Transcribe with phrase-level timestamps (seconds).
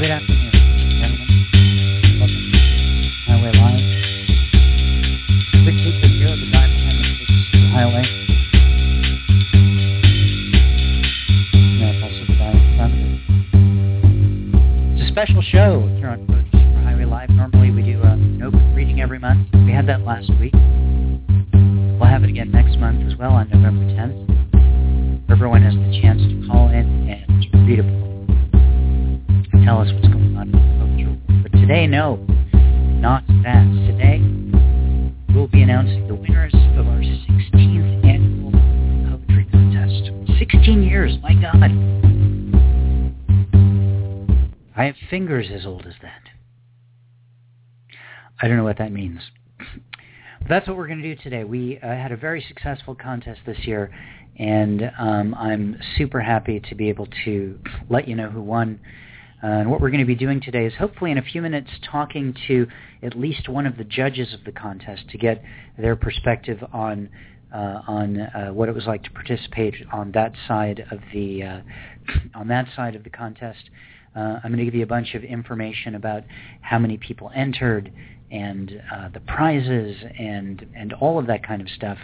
[0.00, 0.50] Good afternoon,
[0.96, 1.28] gentlemen.
[2.18, 2.58] Welcome to
[3.28, 3.84] Highway Live.
[5.52, 6.48] The the
[12.02, 12.24] also
[12.78, 13.20] the.
[14.96, 17.28] It's a special show here on Super Highway Live.
[17.28, 19.52] Normally we do a open reading every month.
[19.52, 20.54] We had that last week.
[22.00, 25.30] We'll have it again next month as well on November 10th.
[25.30, 28.09] Everyone has the chance to call in and read a poem
[29.64, 31.42] tell us what's going on in the poetry.
[31.42, 32.16] But today, no,
[33.00, 33.64] not that.
[33.86, 34.20] Today,
[35.34, 38.52] we'll be announcing the winners of our 16th annual
[39.18, 40.38] poetry contest.
[40.38, 41.70] 16 years, my God.
[44.76, 46.22] I have fingers as old as that.
[48.40, 49.20] I don't know what that means.
[50.48, 51.44] That's what we're going to do today.
[51.44, 53.90] We uh, had a very successful contest this year,
[54.38, 57.58] and um, I'm super happy to be able to
[57.90, 58.80] let you know who won.
[59.42, 61.70] Uh, and what we're going to be doing today is hopefully in a few minutes
[61.90, 62.66] talking to
[63.02, 65.42] at least one of the judges of the contest to get
[65.78, 67.08] their perspective on
[67.52, 71.60] uh, on uh, what it was like to participate on that side of the uh,
[72.34, 73.70] on that side of the contest.
[74.14, 76.24] Uh, I'm going to give you a bunch of information about
[76.60, 77.92] how many people entered
[78.30, 81.98] and uh, the prizes and and all of that kind of stuff.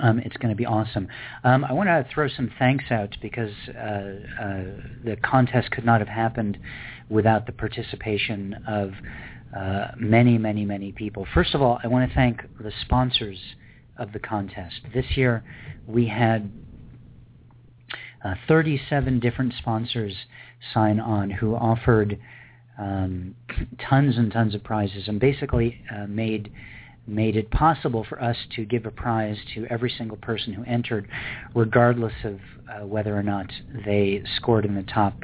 [0.00, 1.08] Um, it's going to be awesome.
[1.44, 4.64] Um, I want to throw some thanks out because uh, uh,
[5.04, 6.58] the contest could not have happened
[7.08, 8.92] without the participation of
[9.56, 11.26] uh, many, many, many people.
[11.32, 13.38] First of all, I want to thank the sponsors
[13.96, 14.80] of the contest.
[14.94, 15.42] This year,
[15.86, 16.50] we had
[18.24, 20.14] uh, 37 different sponsors
[20.74, 22.18] sign on who offered
[22.78, 23.34] um,
[23.88, 26.52] tons and tons of prizes and basically uh, made
[27.08, 31.08] made it possible for us to give a prize to every single person who entered,
[31.54, 32.38] regardless of
[32.68, 33.50] uh, whether or not
[33.84, 35.14] they scored in the top,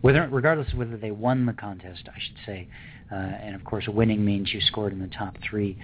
[0.00, 2.68] whether regardless of whether they won the contest, I should say.
[3.10, 5.76] Uh, and of course, winning means you scored in the top three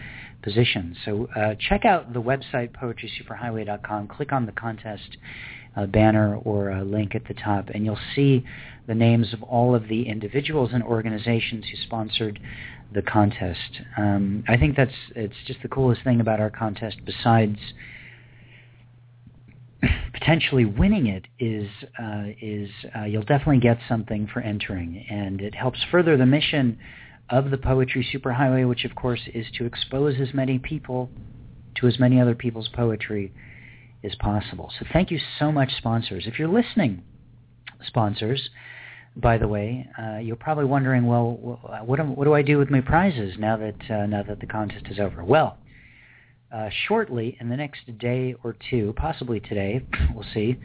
[0.42, 0.96] positions.
[1.04, 4.08] So uh, check out the website poetrysuperhighway.com.
[4.08, 5.16] Click on the contest
[5.76, 8.44] uh, banner or a link at the top, and you'll see
[8.86, 12.38] the names of all of the individuals and organizations who sponsored
[12.96, 13.82] the contest.
[13.98, 16.96] Um, I think that's it's just the coolest thing about our contest.
[17.04, 17.58] Besides
[20.14, 21.68] potentially winning it, is
[22.02, 26.78] uh, is uh, you'll definitely get something for entering, and it helps further the mission
[27.28, 31.10] of the Poetry Superhighway, which of course is to expose as many people
[31.76, 33.30] to as many other people's poetry
[34.02, 34.72] as possible.
[34.78, 36.24] So thank you so much, sponsors.
[36.26, 37.02] If you're listening,
[37.86, 38.48] sponsors,
[39.16, 41.32] by the way, uh, you're probably wondering, well,
[41.84, 44.46] what, am, what do I do with my prizes now that uh, now that the
[44.46, 45.24] contest is over?
[45.24, 45.56] Well,
[46.54, 49.84] uh, shortly, in the next day or two, possibly today,
[50.14, 50.56] we'll see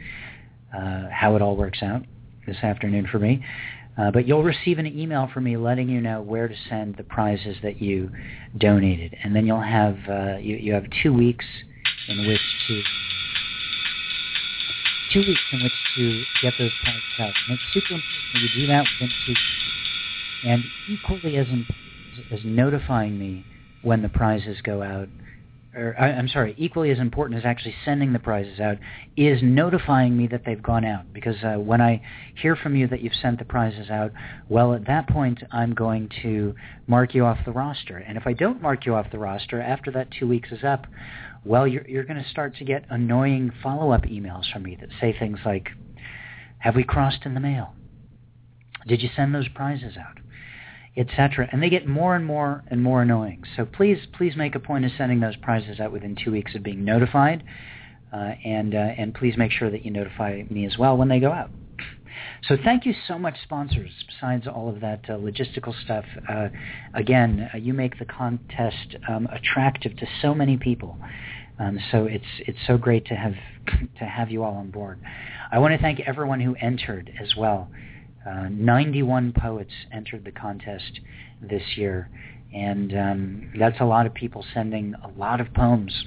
[0.76, 2.02] uh, how it all works out
[2.46, 3.44] this afternoon for me.
[3.98, 7.02] Uh, but you'll receive an email from me letting you know where to send the
[7.02, 8.10] prizes that you
[8.58, 11.44] donated, and then you'll have uh, you, you have two weeks
[12.08, 12.82] in which to
[15.12, 17.32] two weeks in which to get those prizes out.
[17.48, 19.40] And it's super important that you do that within two weeks.
[20.44, 23.44] And equally as important as notifying me
[23.82, 25.08] when the prizes go out,
[25.74, 28.78] or I, I'm sorry, equally as important as actually sending the prizes out
[29.16, 31.12] is notifying me that they've gone out.
[31.12, 32.02] Because uh, when I
[32.40, 34.12] hear from you that you've sent the prizes out,
[34.48, 36.54] well, at that point, I'm going to
[36.86, 37.98] mark you off the roster.
[37.98, 40.86] And if I don't mark you off the roster after that two weeks is up,
[41.44, 45.16] well, you're, you're going to start to get annoying follow-up emails from me that say
[45.18, 45.68] things like,
[46.58, 47.74] have we crossed in the mail?
[48.86, 50.18] Did you send those prizes out?
[50.96, 51.48] Etc.
[51.50, 53.44] And they get more and more and more annoying.
[53.56, 56.62] So please, please make a point of sending those prizes out within two weeks of
[56.62, 57.42] being notified.
[58.12, 61.18] Uh, and, uh, and please make sure that you notify me as well when they
[61.18, 61.50] go out.
[62.48, 63.90] So thank you so much, sponsors.
[64.08, 66.48] Besides all of that uh, logistical stuff, uh,
[66.92, 70.98] again, uh, you make the contest um, attractive to so many people.
[71.60, 73.34] Um, so it's it's so great to have
[73.98, 75.00] to have you all on board.
[75.52, 77.70] I want to thank everyone who entered as well.
[78.28, 81.00] Uh, 91 poets entered the contest
[81.40, 82.10] this year,
[82.52, 86.06] and um, that's a lot of people sending a lot of poems,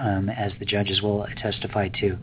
[0.00, 2.18] um, as the judges will testify to.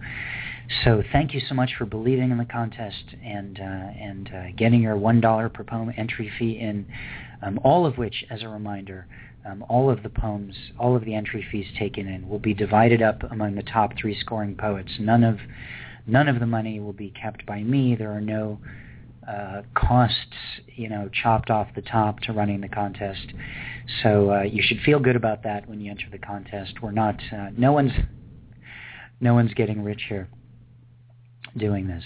[0.86, 4.82] So thank you so much for believing in the contest and uh, and uh, getting
[4.82, 6.86] your one dollar per poem entry fee in,
[7.42, 9.06] um, all of which, as a reminder,
[9.46, 13.02] um, all of the poems, all of the entry fees taken in will be divided
[13.02, 14.92] up among the top three scoring poets.
[15.00, 15.40] None of
[16.08, 17.96] none of the money will be kept by me.
[17.96, 18.60] There are no
[19.28, 23.34] uh, costs, you know, chopped off the top to running the contest.
[24.04, 26.82] So uh, you should feel good about that when you enter the contest.
[26.82, 27.92] We're not, uh, no one's,
[29.20, 30.28] no one's getting rich here
[31.58, 32.04] doing this.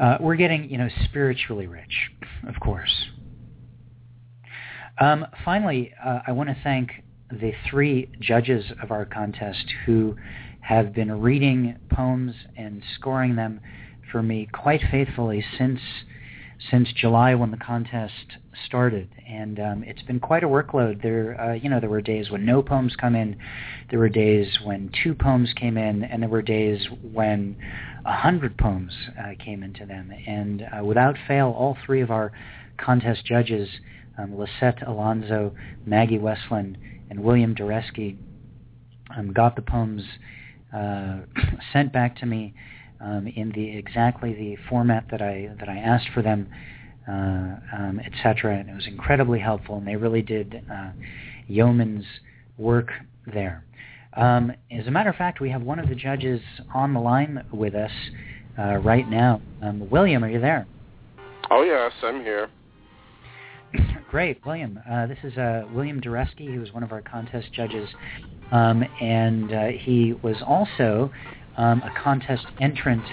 [0.00, 2.10] Uh, we're getting, you know, spiritually rich,
[2.48, 3.06] of course.
[4.98, 6.90] Um, finally, uh, I want to thank
[7.30, 10.16] the three judges of our contest who
[10.60, 13.60] have been reading poems and scoring them
[14.10, 15.80] for me quite faithfully since
[16.70, 21.02] since July when the contest started, and um, it's been quite a workload.
[21.02, 23.36] There, uh, you know, there were days when no poems come in,
[23.90, 27.56] there were days when two poems came in, and there were days when
[28.04, 30.10] a hundred poems uh, came into them.
[30.26, 32.32] And uh, without fail, all three of our
[32.78, 33.68] contest judges,
[34.18, 35.54] um, Lisette Alonso,
[35.84, 36.78] Maggie Westland,
[37.10, 38.16] and William Doreski,
[39.16, 40.02] um, got the poems
[40.74, 41.20] uh,
[41.72, 42.54] sent back to me
[43.04, 46.48] um, in the exactly the format that I that I asked for them,
[47.06, 47.12] uh,
[47.76, 48.58] um, etc.
[48.58, 50.90] And it was incredibly helpful, and they really did uh,
[51.46, 52.04] yeoman's
[52.56, 52.90] work
[53.32, 53.64] there.
[54.16, 56.40] Um, as a matter of fact, we have one of the judges
[56.72, 57.90] on the line with us
[58.58, 59.42] uh, right now.
[59.60, 60.66] Um, William, are you there?
[61.50, 62.48] Oh yes, I'm here.
[64.10, 64.78] Great, William.
[64.88, 67.88] Uh, this is uh, William Doreski, who was one of our contest judges,
[68.52, 71.10] um, and uh, he was also
[71.56, 73.04] um, a contest entrant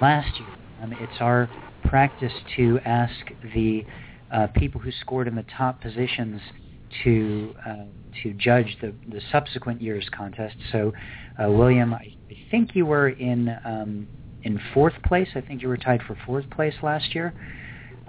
[0.00, 0.48] last year.
[0.82, 1.48] Um, it's our
[1.84, 3.14] practice to ask
[3.54, 3.84] the
[4.32, 6.40] uh, people who scored in the top positions
[7.04, 7.84] to uh,
[8.22, 10.56] to judge the, the subsequent year's contest.
[10.72, 10.92] So,
[11.42, 14.08] uh, William, I, I think you were in um,
[14.42, 15.28] in fourth place.
[15.34, 17.32] I think you were tied for fourth place last year,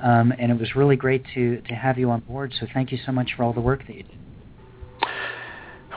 [0.02, 2.54] um, and it was really great to to have you on board.
[2.60, 4.18] So, thank you so much for all the work that you did.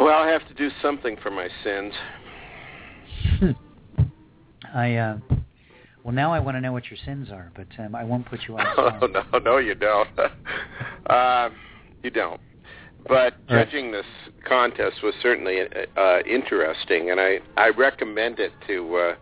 [0.01, 1.95] Well, I have to do something for my sins.
[4.75, 5.19] I uh,
[6.03, 8.41] well now I want to know what your sins are, but um, I won't put
[8.49, 8.67] you on.
[9.03, 10.09] Oh no, no, you don't.
[11.07, 11.51] uh,
[12.03, 12.41] you don't.
[13.07, 14.07] But judging this
[14.49, 15.59] contest was certainly
[15.97, 19.15] uh, interesting, and I I recommend it to uh,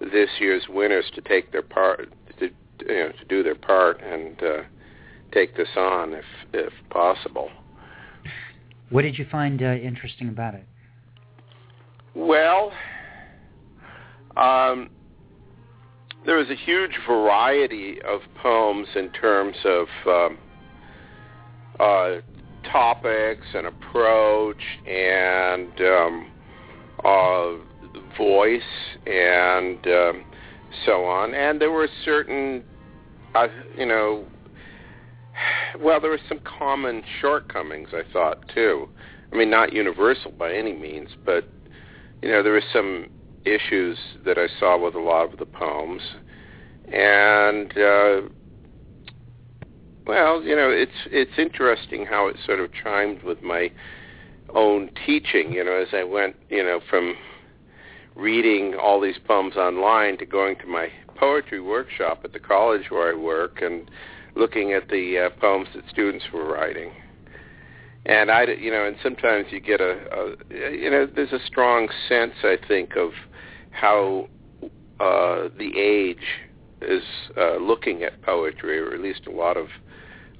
[0.00, 4.42] this year's winners to take their part to you know to do their part and
[4.42, 4.62] uh,
[5.32, 7.50] take this on if if possible.
[8.90, 10.64] What did you find uh, interesting about it?
[12.14, 12.72] Well,
[14.36, 14.90] um,
[16.26, 20.38] there was a huge variety of poems in terms of um,
[21.78, 22.16] uh,
[22.70, 26.30] topics and approach and um,
[27.04, 27.52] uh,
[28.16, 28.62] voice
[29.06, 30.24] and um,
[30.84, 31.34] so on.
[31.34, 32.64] And there were certain,
[33.34, 34.26] uh, you know,
[35.80, 38.88] well, there were some common shortcomings, I thought, too.
[39.32, 41.48] I mean, not universal by any means, but,
[42.20, 43.06] you know, there were some
[43.44, 46.02] issues that I saw with a lot of the poems.
[46.92, 48.20] And, uh,
[50.06, 53.70] well, you know, it's it's interesting how it sort of chimed with my
[54.54, 57.14] own teaching, you know, as I went, you know, from
[58.16, 63.14] reading all these poems online to going to my poetry workshop at the college where
[63.14, 63.88] I work and
[64.34, 66.92] looking at the uh, poems that students were writing.
[68.06, 71.88] And I, you know, and sometimes you get a, a, you know, there's a strong
[72.08, 73.10] sense, I think, of
[73.70, 74.28] how
[74.98, 76.18] uh, the age
[76.82, 77.02] is
[77.36, 79.68] uh, looking at poetry, or at least a lot of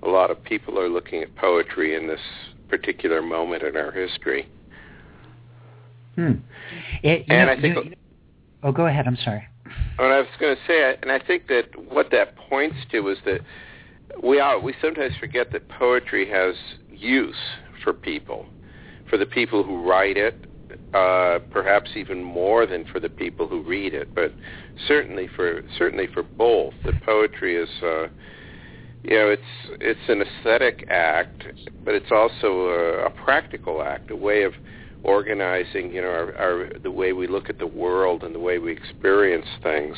[0.03, 2.21] a lot of people are looking at poetry in this
[2.69, 4.49] particular moment in our history.
[6.15, 6.33] Hmm.
[7.03, 7.87] It, and know, I think.
[7.87, 7.95] You,
[8.63, 9.07] oh, go ahead.
[9.07, 9.47] I'm sorry.
[9.99, 13.19] And I was going to say, and I think that what that points to is
[13.27, 13.41] that
[14.23, 16.55] we are, we sometimes forget that poetry has
[16.91, 17.37] use
[17.85, 18.47] for people,
[19.09, 20.50] for the people who write it,
[20.95, 24.33] uh, perhaps even more than for the people who read it, but
[24.87, 26.75] certainly for certainly for both.
[26.85, 28.09] The poetry is, uh,
[29.03, 29.43] you know, it's
[29.81, 31.45] it's an aesthetic act,
[31.85, 34.53] but it's also a, a practical act, a way of
[35.03, 38.59] organizing, you know, our, our the way we look at the world and the way
[38.59, 39.97] we experience things,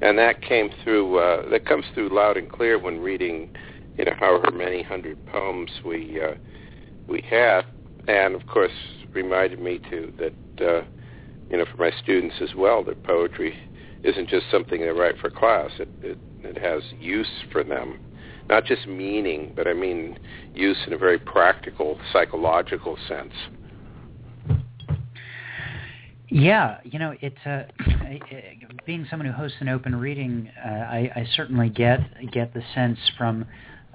[0.00, 1.18] and that came through.
[1.18, 3.50] Uh, that comes through loud and clear when reading,
[3.98, 6.34] you know, however many hundred poems we uh,
[7.08, 7.64] we have,
[8.08, 8.72] and of course
[9.12, 10.84] reminded me too that uh,
[11.50, 13.54] you know, for my students as well, that poetry
[14.04, 15.70] isn't just something they write for class.
[15.78, 17.98] It, it, it has use for them.
[18.48, 20.18] Not just meaning, but I mean
[20.54, 23.32] use in a very practical, psychological sense.
[26.28, 27.64] Yeah, you know, it's uh,
[28.86, 30.50] being someone who hosts an open reading.
[30.64, 32.00] Uh, I, I certainly get
[32.32, 33.46] get the sense from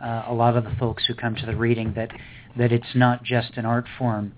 [0.01, 2.11] uh, a lot of the folks who come to the reading that
[2.57, 4.33] that it's not just an art form,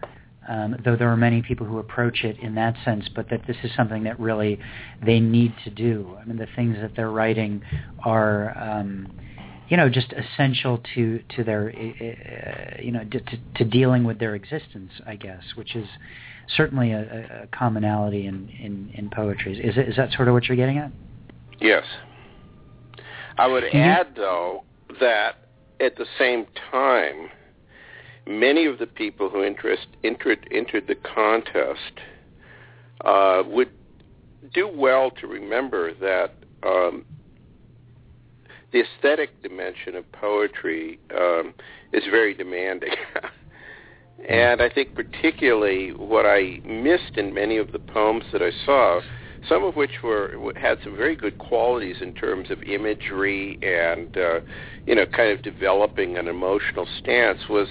[0.47, 3.57] um, though there are many people who approach it in that sense, but that this
[3.63, 4.59] is something that really
[5.05, 6.17] they need to do.
[6.19, 7.61] I mean, the things that they're writing
[8.03, 8.57] are.
[8.57, 9.11] Um,
[9.69, 13.19] you know, just essential to to their, uh, you know, to,
[13.55, 15.85] to dealing with their existence, I guess, which is
[16.55, 19.59] certainly a, a commonality in, in, in poetry.
[19.59, 20.91] Is, it, is that sort of what you're getting at?
[21.59, 21.83] Yes.
[23.37, 24.63] I would add, though,
[24.99, 25.49] that
[25.79, 27.29] at the same time,
[28.27, 31.99] many of the people who interest, entered, entered the contest
[33.05, 33.69] uh, would
[34.53, 37.05] do well to remember that um,
[38.71, 41.53] the aesthetic dimension of poetry um,
[41.93, 42.93] is very demanding.
[44.27, 49.01] And I think particularly what I missed in many of the poems that I saw,
[49.47, 54.39] some of which were had some very good qualities in terms of imagery and uh,
[54.85, 57.67] you know kind of developing an emotional stance, was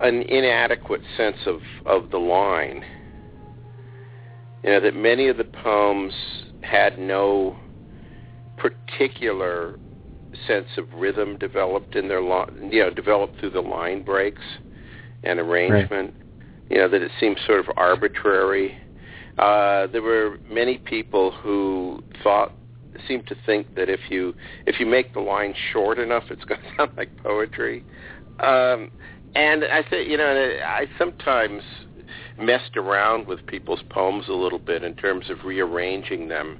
[0.00, 2.84] an inadequate sense of of the line.
[4.62, 6.12] You know that many of the poems
[6.62, 7.56] had no
[8.56, 9.78] particular
[10.46, 14.42] sense of rhythm developed in their line, you know, developed through the line breaks
[15.22, 16.14] and arrangement.
[16.14, 16.70] Right.
[16.70, 18.76] You know that it seems sort of arbitrary.
[19.38, 22.52] Uh, there were many people who thought
[23.06, 24.34] seemed to think that if you
[24.66, 27.84] if you make the line short enough, it's going to sound like poetry.
[28.40, 28.90] Um,
[29.34, 31.62] and I think you know I sometimes
[32.38, 36.58] messed around with people's poems a little bit in terms of rearranging them.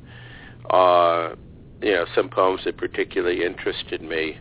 [0.70, 1.30] Uh,
[1.80, 4.36] you know, some poems that particularly interested me.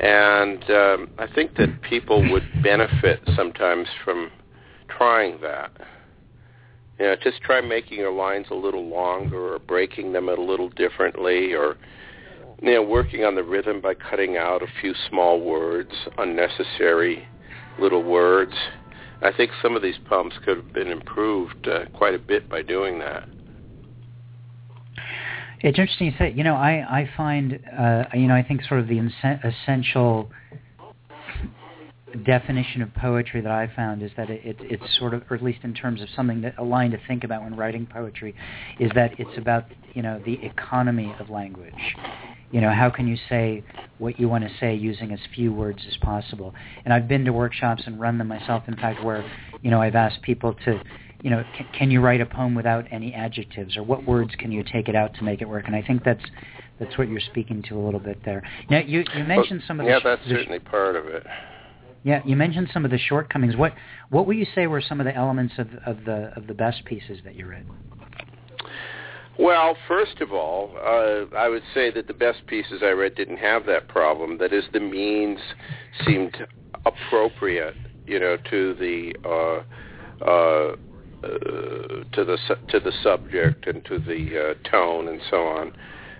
[0.00, 4.30] And um, I think that people would benefit sometimes from
[4.88, 5.72] trying that.
[6.98, 10.70] You know, just try making your lines a little longer or breaking them a little
[10.70, 11.76] differently or
[12.62, 17.26] you know, working on the rhythm by cutting out a few small words, unnecessary
[17.78, 18.52] little words.
[19.22, 22.62] I think some of these poems could have been improved uh, quite a bit by
[22.62, 23.28] doing that.
[25.60, 26.32] It's interesting you say.
[26.32, 28.98] You know, I I find uh, you know I think sort of the
[29.44, 30.28] essential
[32.24, 35.42] definition of poetry that I found is that it, it, it's sort of, or at
[35.42, 38.34] least in terms of something that a line to think about when writing poetry,
[38.78, 41.72] is that it's about you know the economy of language.
[42.52, 43.64] You know, how can you say
[43.98, 46.54] what you want to say using as few words as possible?
[46.84, 48.64] And I've been to workshops and run them myself.
[48.68, 49.24] In fact, where
[49.62, 50.80] you know I've asked people to
[51.22, 54.50] you know, can, can you write a poem without any adjectives, or what words can
[54.50, 55.66] you take it out to make it work?
[55.66, 56.24] And I think that's
[56.80, 58.42] that's what you're speaking to a little bit there.
[58.68, 61.24] Now, you you mentioned well, some of the yeah, that's the, certainly part of it.
[62.02, 63.56] Yeah, you mentioned some of the shortcomings.
[63.56, 63.72] What
[64.10, 66.84] what would you say were some of the elements of of the of the best
[66.84, 67.66] pieces that you read?
[69.38, 73.38] Well, first of all, uh, I would say that the best pieces I read didn't
[73.38, 74.38] have that problem.
[74.38, 75.38] That is, the means
[76.04, 76.36] seemed
[76.84, 77.74] appropriate,
[78.06, 80.76] you know, to the uh, uh,
[81.22, 82.36] to the
[82.68, 85.72] to the subject and to the uh, tone and so on.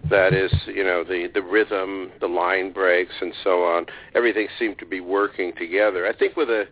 [0.09, 3.87] That is, you know, the the rhythm, the line breaks, and so on.
[4.15, 6.07] Everything seemed to be working together.
[6.07, 6.65] I think with a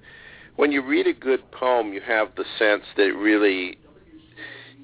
[0.56, 3.78] when you read a good poem, you have the sense that it really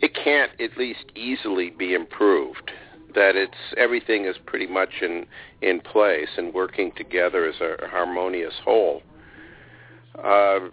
[0.01, 2.71] it can't at least easily be improved.
[3.15, 5.27] That it's everything is pretty much in
[5.63, 9.03] in place and working together as a harmonious whole.
[10.23, 10.69] Uh,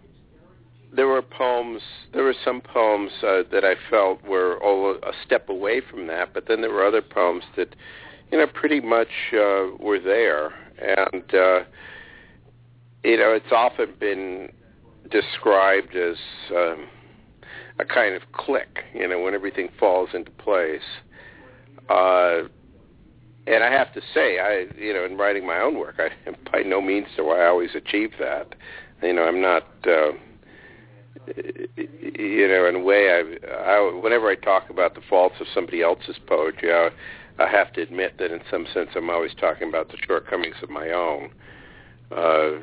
[0.96, 1.82] there were poems.
[2.14, 6.34] There were some poems uh, that I felt were all a step away from that,
[6.34, 7.76] but then there were other poems that,
[8.32, 11.64] you know, pretty much uh, were there, and uh,
[13.04, 14.50] you know, it's often been
[15.10, 16.18] described as
[16.56, 16.88] um,
[17.80, 18.84] a kind of click.
[18.94, 20.82] You know, when everything falls into place.
[21.90, 22.44] Uh,
[23.46, 26.10] and I have to say, I you know, in writing my own work, I
[26.52, 28.56] by no means do I always achieve that.
[29.02, 29.68] You know, I'm not.
[29.86, 30.14] Uh,
[31.26, 35.82] you know, in a way, I, I whenever I talk about the faults of somebody
[35.82, 36.90] else's poetry, I,
[37.40, 40.70] I have to admit that in some sense I'm always talking about the shortcomings of
[40.70, 41.32] my own.
[42.12, 42.60] Uh,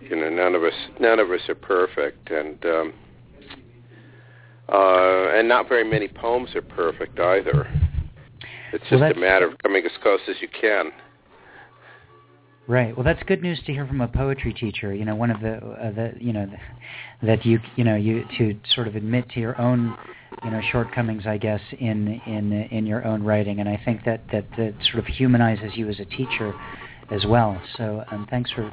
[0.00, 2.92] you know, none of us none of us are perfect, and um,
[4.68, 7.68] uh, and not very many poems are perfect either.
[8.72, 10.90] It's just well, a matter of coming as close as you can.
[12.68, 12.96] Right.
[12.96, 14.92] Well, that's good news to hear from a poetry teacher.
[14.92, 18.24] You know, one of the uh, the you know the, that you you know you
[18.38, 19.96] to sort of admit to your own
[20.42, 24.22] you know shortcomings, I guess, in in in your own writing, and I think that
[24.32, 26.52] that, that sort of humanizes you as a teacher
[27.12, 27.60] as well.
[27.76, 28.72] So um, thanks for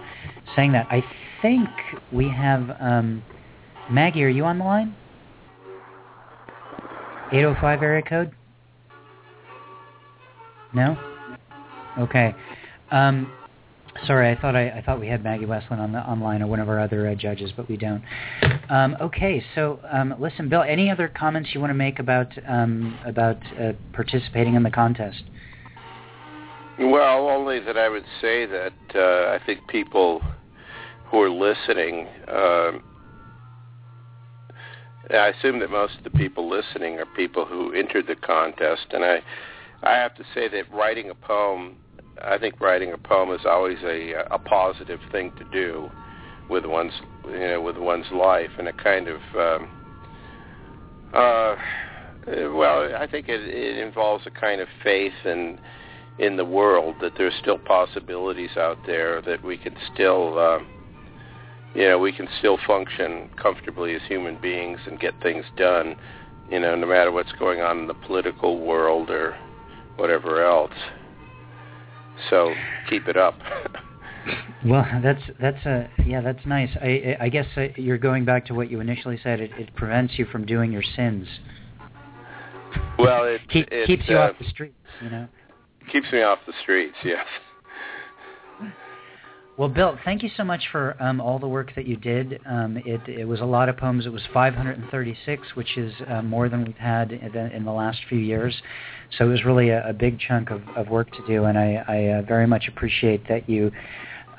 [0.55, 0.87] saying that.
[0.89, 1.03] I
[1.43, 1.69] think
[2.11, 3.23] we have um,
[3.91, 4.23] Maggie.
[4.23, 4.95] Are you on the line?
[7.33, 8.31] 805 area code?
[10.71, 10.95] No?
[11.97, 12.35] Okay.
[12.91, 13.31] Um,
[14.05, 16.59] sorry, I thought I, I, thought we had Maggie Westland on the online or one
[16.59, 18.03] of our other uh, judges, but we don't.
[18.69, 20.61] Um, okay, so um, listen, Bill.
[20.61, 25.23] Any other comments you want to make about um, about uh, participating in the contest?
[26.79, 30.21] Well, only that I would say that uh, I think people
[31.05, 32.07] who are listening.
[35.09, 38.87] Um, I assume that most of the people listening are people who entered the contest,
[38.91, 39.21] and I,
[39.83, 41.75] I have to say that writing a poem,
[42.21, 45.89] I think writing a poem is always a a positive thing to do
[46.49, 46.93] with one's
[47.25, 49.69] you know with one's life, and a kind of um,
[51.13, 51.55] uh,
[52.27, 55.59] well, I think it, it involves a kind of faith in
[56.19, 60.37] in the world that there's still possibilities out there that we can still.
[60.37, 60.59] Uh,
[61.75, 65.95] you know, we can still function comfortably as human beings and get things done,
[66.49, 69.35] you know, no matter what's going on in the political world or
[69.95, 70.73] whatever else.
[72.29, 72.53] So
[72.89, 73.35] keep it up.
[74.65, 76.69] well, that's that's a yeah, that's nice.
[76.81, 79.39] I I guess uh, you're going back to what you initially said.
[79.39, 81.27] It, it prevents you from doing your sins.
[82.97, 84.75] Well, it, Keep, it keeps you uh, off the streets.
[85.01, 85.27] You know.
[85.91, 86.95] Keeps me off the streets.
[87.03, 87.25] Yes.
[89.55, 92.39] Well, Bill, thank you so much for um, all the work that you did.
[92.49, 94.07] Um, it, it was a lot of poems.
[94.07, 97.99] It was 536, which is uh, more than we've had in the, in the, last
[98.09, 98.59] few years.
[99.15, 101.83] So it was really a, a big chunk of, of, work to do, and I,
[101.87, 103.71] I uh, very much appreciate that you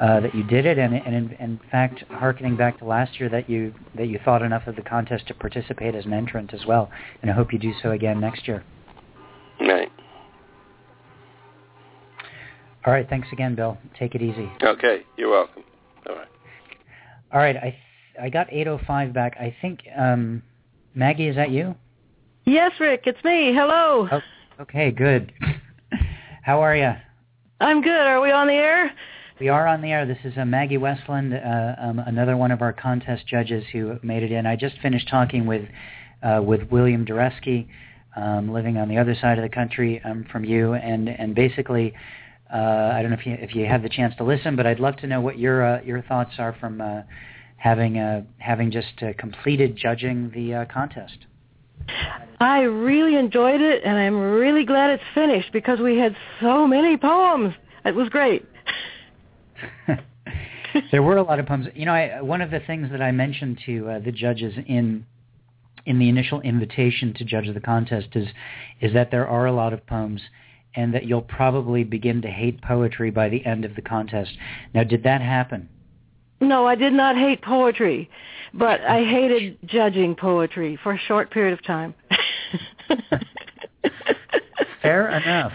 [0.00, 0.78] uh, that you did it.
[0.78, 4.42] And, and in, in, fact, harkening back to last year, that you that you thought
[4.42, 6.90] enough of the contest to participate as an entrant as well.
[7.22, 8.64] And I hope you do so again next year.
[9.60, 9.92] Right.
[12.86, 13.08] All right.
[13.08, 13.78] Thanks again, Bill.
[13.98, 14.50] Take it easy.
[14.62, 15.04] Okay.
[15.16, 15.64] You're welcome.
[16.08, 16.28] All right.
[17.32, 17.56] All right.
[17.56, 17.78] I
[18.20, 19.36] I got 805 back.
[19.38, 20.42] I think um,
[20.94, 21.74] Maggie, is that you?
[22.44, 23.02] Yes, Rick.
[23.06, 23.52] It's me.
[23.54, 24.08] Hello.
[24.10, 24.20] Oh,
[24.60, 24.90] okay.
[24.90, 25.32] Good.
[26.42, 26.92] How are you?
[27.60, 27.90] I'm good.
[27.90, 28.92] Are we on the air?
[29.40, 30.06] We are on the air.
[30.06, 34.22] This is uh, Maggie Westland, uh, um, another one of our contest judges who made
[34.22, 34.46] it in.
[34.46, 35.66] I just finished talking with
[36.22, 37.66] uh, with William Doreski,
[38.14, 41.94] um, living on the other side of the country um, from you, and and basically
[42.52, 44.96] I don't know if you if you had the chance to listen, but I'd love
[44.98, 47.02] to know what your uh, your thoughts are from uh,
[47.56, 51.18] having uh, having just uh, completed judging the uh, contest.
[52.40, 56.96] I really enjoyed it, and I'm really glad it's finished because we had so many
[56.96, 57.54] poems.
[57.84, 58.44] It was great.
[60.90, 61.66] there were a lot of poems.
[61.74, 65.06] You know, I, one of the things that I mentioned to uh, the judges in
[65.86, 68.28] in the initial invitation to judge the contest is
[68.80, 70.20] is that there are a lot of poems
[70.76, 74.32] and that you'll probably begin to hate poetry by the end of the contest.
[74.74, 75.68] Now, did that happen?
[76.40, 78.10] No, I did not hate poetry,
[78.52, 81.94] but I hated judging poetry for a short period of time.
[84.82, 85.52] Fair enough.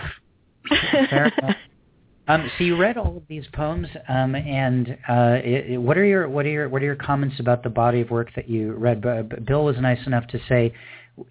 [1.10, 1.56] Fair enough.
[2.30, 6.06] Um, so you read all of these poems, um, and uh, it, it, what are
[6.06, 8.74] your what are your what are your comments about the body of work that you
[8.74, 9.02] read?
[9.02, 10.72] But, Bill was nice enough to say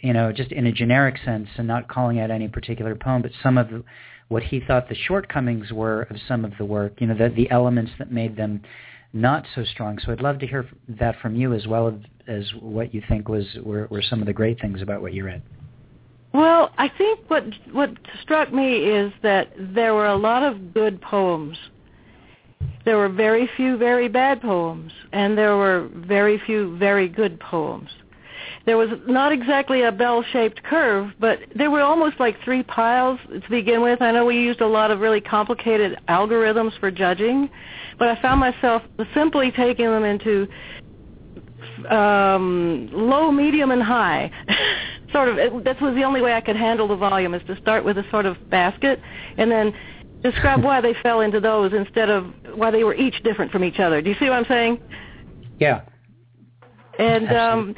[0.01, 3.33] you know, just in a generic sense and not calling out any particular poem, but
[3.43, 3.69] some of
[4.29, 7.51] what he thought the shortcomings were of some of the work, you know, the, the
[7.51, 8.61] elements that made them
[9.13, 9.99] not so strong.
[10.05, 13.47] So I'd love to hear that from you as well as what you think was
[13.63, 15.43] were, were some of the great things about what you read.
[16.35, 21.01] Well, I think what what struck me is that there were a lot of good
[21.01, 21.57] poems.
[22.85, 27.89] There were very few very bad poems, and there were very few very good poems
[28.69, 33.49] there was not exactly a bell-shaped curve, but there were almost like three piles to
[33.49, 34.03] begin with.
[34.03, 37.49] I know we used a lot of really complicated algorithms for judging,
[37.99, 38.83] but I found myself
[39.15, 40.47] simply taking them into
[41.89, 44.31] um, low, medium, and high.
[45.13, 47.59] sort of, it, that was the only way I could handle the volume is to
[47.63, 49.01] start with a sort of basket
[49.39, 49.73] and then
[50.23, 53.79] describe why they fell into those instead of why they were each different from each
[53.79, 54.03] other.
[54.03, 54.79] Do you see what I'm saying?
[55.59, 55.87] Yeah.
[56.99, 57.75] And um,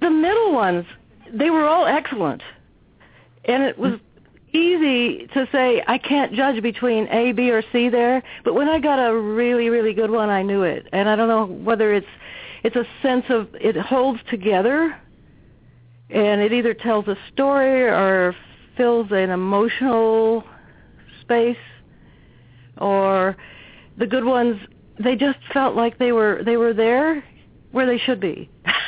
[0.00, 0.86] the middle ones,
[1.32, 2.42] they were all excellent.
[3.44, 3.98] And it was
[4.52, 8.80] easy to say I can't judge between A, B, or C there, but when I
[8.80, 10.86] got a really, really good one, I knew it.
[10.92, 12.06] And I don't know whether it's
[12.62, 14.96] it's a sense of it holds together,
[16.10, 18.34] and it either tells a story or
[18.76, 20.44] fills an emotional
[21.22, 21.56] space,
[22.78, 23.36] or
[23.96, 24.60] the good ones
[24.98, 27.24] they just felt like they were they were there
[27.72, 28.50] where they should be.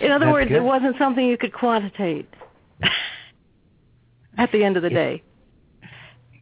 [0.00, 0.58] In other words, good.
[0.58, 2.28] it wasn't something you could quantitate
[4.38, 5.22] at the end of the day.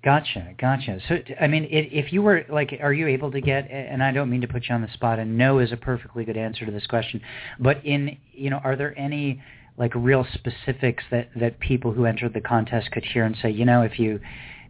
[0.04, 1.00] Gotcha, gotcha.
[1.08, 3.68] So, I mean, it, if you were like, are you able to get?
[3.70, 6.24] And I don't mean to put you on the spot, and no is a perfectly
[6.24, 7.20] good answer to this question.
[7.58, 9.42] But in, you know, are there any
[9.76, 13.64] like real specifics that that people who entered the contest could hear and say, you
[13.64, 14.20] know, if you,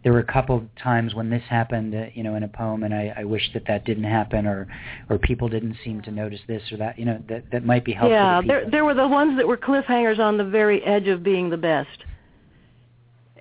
[0.09, 2.83] there were a couple of times when this happened, uh, you know, in a poem,
[2.83, 4.67] and I, I wish that that didn't happen, or
[5.11, 7.93] or people didn't seem to notice this or that, you know, that that might be
[7.93, 8.17] helpful.
[8.17, 11.51] Yeah, there there were the ones that were cliffhangers on the very edge of being
[11.51, 12.05] the best,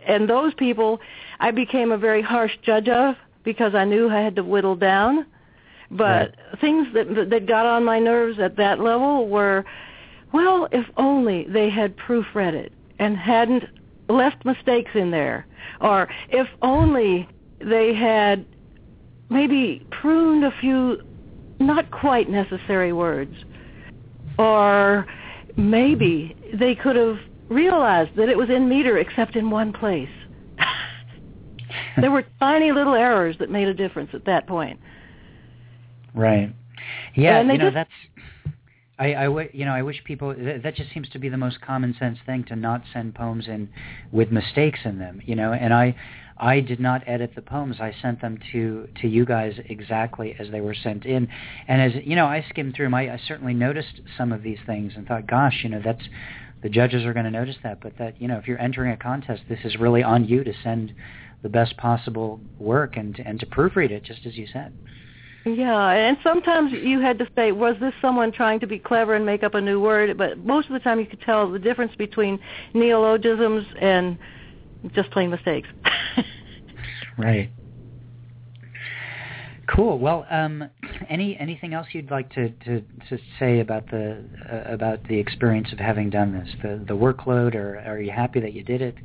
[0.05, 0.99] and those people
[1.39, 5.25] I became a very harsh judge of because I knew I had to whittle down.
[5.89, 6.59] But Right.
[6.59, 9.63] things that that got on my nerves at that level were,
[10.33, 13.63] well, if only they had proofread it and hadn't
[14.09, 15.45] left mistakes in there,
[15.81, 17.27] or if only
[17.59, 18.45] they had
[19.29, 21.01] maybe pruned a few
[21.59, 23.35] not quite necessary words,
[24.37, 25.05] or
[25.57, 27.17] maybe they could have
[27.49, 30.09] realized that it was in meter except in one place.
[32.01, 34.79] there were tiny little errors that made a difference at that point.
[36.13, 36.53] Right.
[37.15, 37.89] Yeah, And they you know just- that's.
[38.99, 41.37] I, I w- you know I wish people that, that just seems to be the
[41.37, 43.69] most common sense thing to not send poems in
[44.11, 45.21] with mistakes in them.
[45.25, 45.95] You know, and I
[46.39, 47.77] I did not edit the poems.
[47.79, 51.27] I sent them to to you guys exactly as they were sent in.
[51.67, 52.93] And as you know, I skimmed through them.
[52.93, 56.03] I, I certainly noticed some of these things and thought, gosh, you know, that's
[56.63, 57.79] the judges are going to notice that.
[57.81, 60.53] But that you know, if you're entering a contest, this is really on you to
[60.63, 60.93] send
[61.43, 64.73] the best possible work and and to proofread it, just as you said.
[65.55, 69.25] Yeah, and sometimes you had to say, was this someone trying to be clever and
[69.25, 70.17] make up a new word?
[70.17, 72.39] But most of the time you could tell the difference between
[72.73, 74.17] neologisms and
[74.93, 75.69] just plain mistakes.
[77.17, 77.49] Right.
[79.67, 79.99] Cool.
[79.99, 80.69] Well, um,
[81.09, 85.73] any anything else you'd like to, to, to say about the uh, about the experience
[85.73, 88.95] of having done this, the the workload, or are you happy that you did it?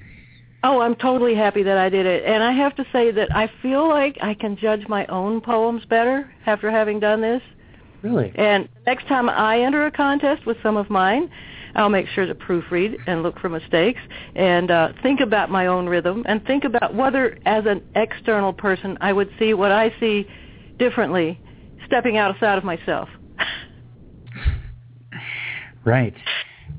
[0.65, 2.25] Oh, I'm totally happy that I did it.
[2.25, 5.85] And I have to say that I feel like I can judge my own poems
[5.87, 7.43] better after having done this.
[8.03, 8.33] Really?
[8.37, 11.31] And next time I enter a contest with some of mine,
[11.75, 14.01] I'll make sure to proofread and look for mistakes
[14.35, 18.99] and uh, think about my own rhythm and think about whether, as an external person,
[19.01, 20.27] I would see what I see
[20.79, 21.41] differently,
[21.87, 23.09] stepping outside of myself.
[25.85, 26.15] Right.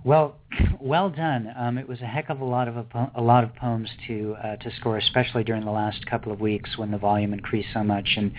[0.05, 0.37] Well,
[0.79, 1.53] well done.
[1.57, 3.89] Um, it was a heck of a lot of a, po- a lot of poems
[4.07, 7.69] to uh, to score, especially during the last couple of weeks when the volume increased
[7.73, 8.07] so much.
[8.17, 8.31] And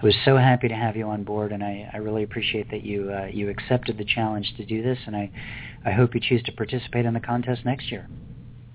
[0.00, 2.82] I was so happy to have you on board, and I, I really appreciate that
[2.82, 4.98] you uh, you accepted the challenge to do this.
[5.06, 5.30] And I
[5.84, 8.08] I hope you choose to participate in the contest next year.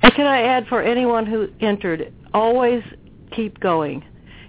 [0.01, 2.83] And can I add for anyone who entered, always
[3.35, 4.03] keep going.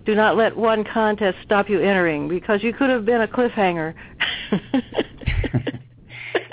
[0.05, 3.95] Do not let one contest stop you entering because you could have been a cliffhanger.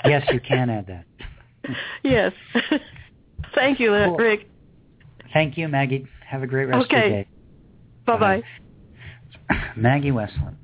[0.04, 1.04] yes, you can add that.
[2.02, 2.32] yes.
[3.54, 4.16] Thank you, Cool.
[4.16, 4.48] Rick.
[5.32, 6.06] Thank you, Maggie.
[6.26, 6.96] Have a great rest Okay.
[6.96, 7.28] of your day.
[8.06, 8.42] Bye-bye.
[9.76, 10.56] Maggie Westland.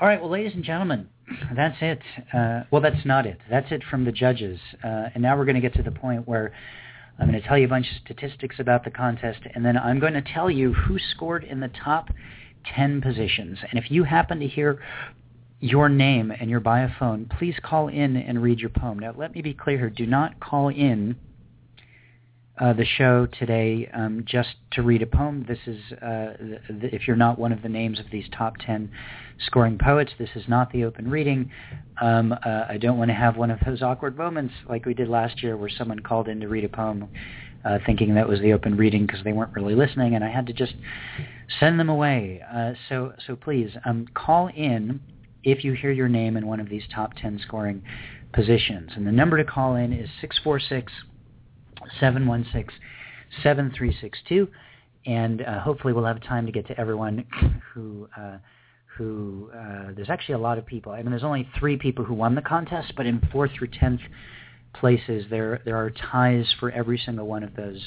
[0.00, 1.08] All right, well, ladies and gentlemen,
[1.54, 2.00] that's it.
[2.34, 3.38] Uh, well, that's not it.
[3.50, 4.58] That's it from the judges.
[4.82, 6.52] Uh, and now we're going to get to the point where
[7.18, 10.00] I'm going to tell you a bunch of statistics about the contest, and then I'm
[10.00, 12.10] going to tell you who scored in the top
[12.74, 13.58] 10 positions.
[13.68, 14.82] And if you happen to hear
[15.62, 18.98] your name and you're by a phone, please call in and read your poem.
[18.98, 19.90] Now, let me be clear here.
[19.90, 21.16] Do not call in
[22.60, 25.46] uh, the show today um, just to read a poem.
[25.46, 28.54] This is, uh, th- th- if you're not one of the names of these top
[28.58, 28.90] 10
[29.46, 31.48] scoring poets, this is not the open reading.
[32.00, 35.08] Um, uh, I don't want to have one of those awkward moments like we did
[35.08, 37.08] last year where someone called in to read a poem
[37.64, 40.48] uh, thinking that was the open reading because they weren't really listening and I had
[40.48, 40.74] to just
[41.60, 42.42] send them away.
[42.52, 45.00] Uh, so, so please um, call in
[45.44, 47.82] if you hear your name in one of these top 10 scoring
[48.32, 48.90] positions.
[48.94, 50.92] And the number to call in is 646
[52.00, 52.78] 716
[53.42, 54.48] 7362
[55.06, 57.24] and uh, hopefully we'll have time to get to everyone
[57.74, 58.38] who uh,
[58.96, 60.92] who uh, there's actually a lot of people.
[60.92, 64.00] I mean, there's only three people who won the contest, but in fourth through tenth
[64.74, 67.82] places, there there are ties for every single one of those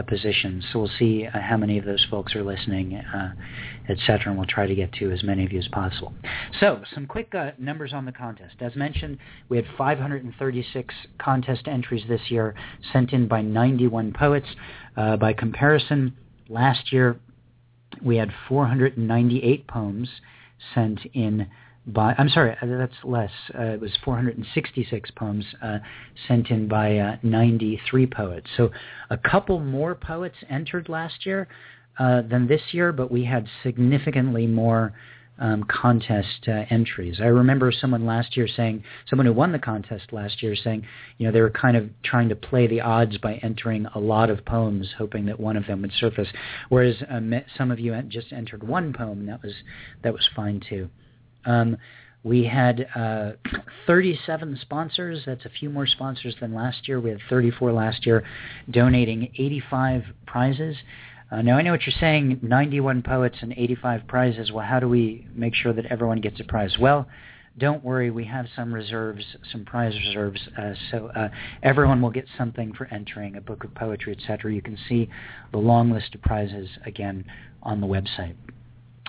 [0.00, 0.64] positions.
[0.72, 3.32] So we'll see uh, how many of those folks are listening, uh,
[3.88, 6.14] et cetera, and we'll try to get to as many of you as possible.
[6.60, 8.54] So some quick uh, numbers on the contest.
[8.60, 12.54] As mentioned, we had 536 contest entries this year,
[12.92, 14.46] sent in by 91 poets.
[14.96, 16.16] Uh, by comparison,
[16.48, 17.18] last year
[18.02, 20.08] we had 498 poems
[20.74, 21.48] sent in
[21.86, 23.30] by, I'm sorry, uh, that's less.
[23.58, 25.78] Uh, it was 466 poems uh,
[26.28, 28.46] sent in by uh, 93 poets.
[28.56, 28.70] So
[29.10, 31.48] a couple more poets entered last year,
[31.98, 34.94] uh, than this year, but we had significantly more
[35.38, 37.18] um, contest uh, entries.
[37.20, 40.86] I remember someone last year saying, someone who won the contest last year saying,
[41.18, 44.30] you know, they were kind of trying to play the odds by entering a lot
[44.30, 46.28] of poems, hoping that one of them would surface.
[46.68, 49.54] Whereas um, some of you just entered one poem, and that was
[50.02, 50.88] that was fine too.
[51.44, 51.76] Um,
[52.24, 53.32] we had uh,
[53.86, 55.22] 37 sponsors.
[55.26, 57.00] That's a few more sponsors than last year.
[57.00, 58.24] We had 34 last year,
[58.70, 60.76] donating 85 prizes.
[61.32, 64.52] Uh, now I know what you're saying, 91 poets and 85 prizes.
[64.52, 66.76] Well, how do we make sure that everyone gets a prize?
[66.78, 67.08] Well,
[67.58, 71.28] don't worry, we have some reserves, some prize reserves, uh, so uh,
[71.62, 74.52] everyone will get something for entering a book of poetry, etc.
[74.52, 75.08] You can see
[75.52, 77.24] the long list of prizes again
[77.62, 78.34] on the website.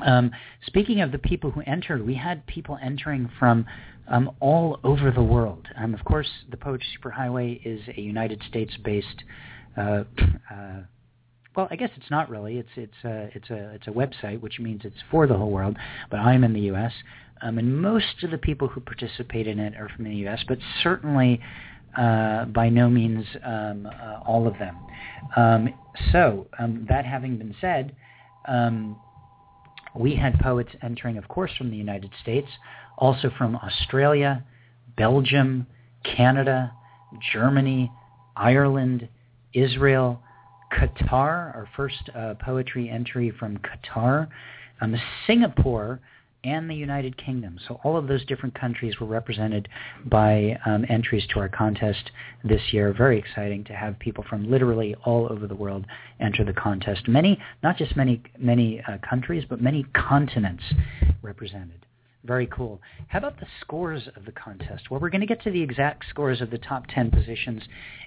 [0.01, 0.31] Um,
[0.65, 3.65] speaking of the people who entered, we had people entering from
[4.07, 5.67] um, all over the world.
[5.77, 9.23] Um, of course, the Poetry Superhighway is a United States-based
[9.77, 10.03] uh,
[10.51, 10.81] uh,
[11.55, 12.57] well, I guess it's not really.
[12.57, 15.77] It's it's a it's a it's a website, which means it's for the whole world.
[16.09, 16.91] But I'm in the U.S.
[17.41, 20.43] Um, and most of the people who participate in it are from the U.S.
[20.47, 21.39] But certainly,
[21.97, 24.77] uh, by no means um, uh, all of them.
[25.35, 25.69] Um,
[26.11, 26.47] so
[26.89, 27.95] that having been said,
[28.47, 28.95] um,
[29.95, 32.47] we had poets entering, of course, from the United States,
[32.97, 34.43] also from Australia,
[34.97, 35.67] Belgium,
[36.03, 36.71] Canada,
[37.31, 37.91] Germany,
[38.35, 39.07] Ireland,
[39.53, 40.21] Israel.
[40.73, 44.27] Qatar, our first uh, poetry entry from Qatar,
[44.81, 44.95] um,
[45.27, 45.99] Singapore,
[46.43, 47.57] and the United Kingdom.
[47.67, 49.69] So all of those different countries were represented
[50.05, 52.11] by um, entries to our contest
[52.43, 52.93] this year.
[52.93, 55.85] Very exciting to have people from literally all over the world
[56.19, 57.07] enter the contest.
[57.07, 60.63] Many, not just many, many uh, countries, but many continents
[61.21, 61.85] represented.
[62.25, 62.79] Very cool.
[63.07, 64.89] How about the scores of the contest?
[64.89, 67.63] Well, we're going to get to the exact scores of the top 10 positions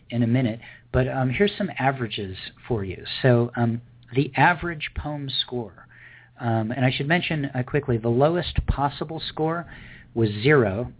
[0.09, 0.61] in a minute,
[0.93, 3.05] but um, here's some averages for you.
[3.21, 3.83] So um,
[4.15, 5.86] the average poem score,
[6.41, 9.67] um, and I should mention uh, quickly, the lowest possible score
[10.15, 10.93] was zero,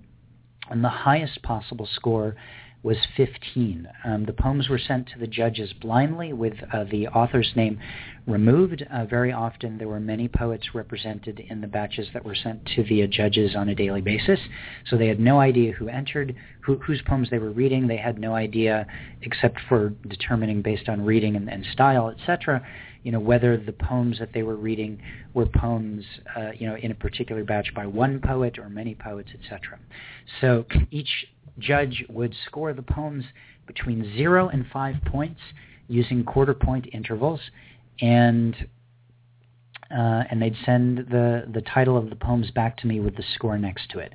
[0.71, 2.37] and the highest possible score
[2.83, 3.89] was 15.
[4.05, 7.81] Um, the poems were sent to the judges blindly with uh, the author's name
[8.29, 8.87] removed.
[8.93, 12.85] Uh, very often there were many poets represented in the batches that were sent to
[12.85, 14.39] the judges on a daily basis.
[14.89, 17.89] So they had no idea who entered, who, whose poems they were reading.
[17.89, 18.87] They had no idea,
[19.23, 22.65] except for determining based on reading and, and style, etc.,
[23.07, 25.01] you know, whether the poems that they were reading
[25.33, 26.05] were poems,
[26.37, 29.79] uh, you know, in a particular batch by one poet or many poets, etc.
[30.41, 31.09] So each
[31.61, 33.25] judge would score the poems
[33.65, 35.39] between zero and five points
[35.87, 37.39] using quarter point intervals,
[38.01, 38.57] and
[39.89, 43.25] uh, and they'd send the the title of the poems back to me with the
[43.37, 44.13] score next to it.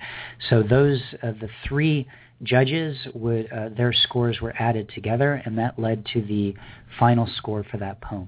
[0.49, 2.10] So those uh, the three
[2.43, 6.56] judges would uh, their scores were added together, and that led to the
[6.99, 8.27] final score for that poem.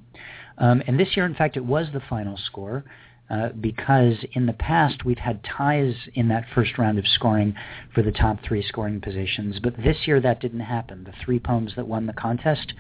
[0.57, 2.83] Um, and this year, in fact, it was the final score.
[3.29, 7.55] Uh, because in the past we've had ties in that first round of scoring
[7.95, 11.05] for the top three scoring positions, but this year that didn't happen.
[11.05, 12.73] The three poems that won the contest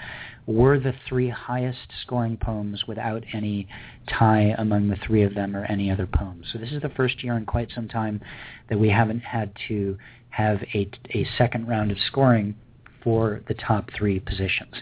[0.45, 3.69] were the three highest scoring poems without any
[4.07, 6.45] tie among the three of them or any other poems.
[6.51, 8.21] So this is the first year in quite some time
[8.69, 9.97] that we haven't had to
[10.29, 12.55] have a, a second round of scoring
[13.03, 14.73] for the top three positions.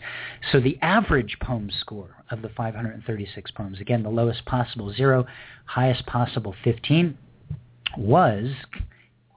[0.52, 5.26] So the average poem score of the 536 poems, again, the lowest possible 0,
[5.66, 7.18] highest possible 15,
[7.98, 8.52] was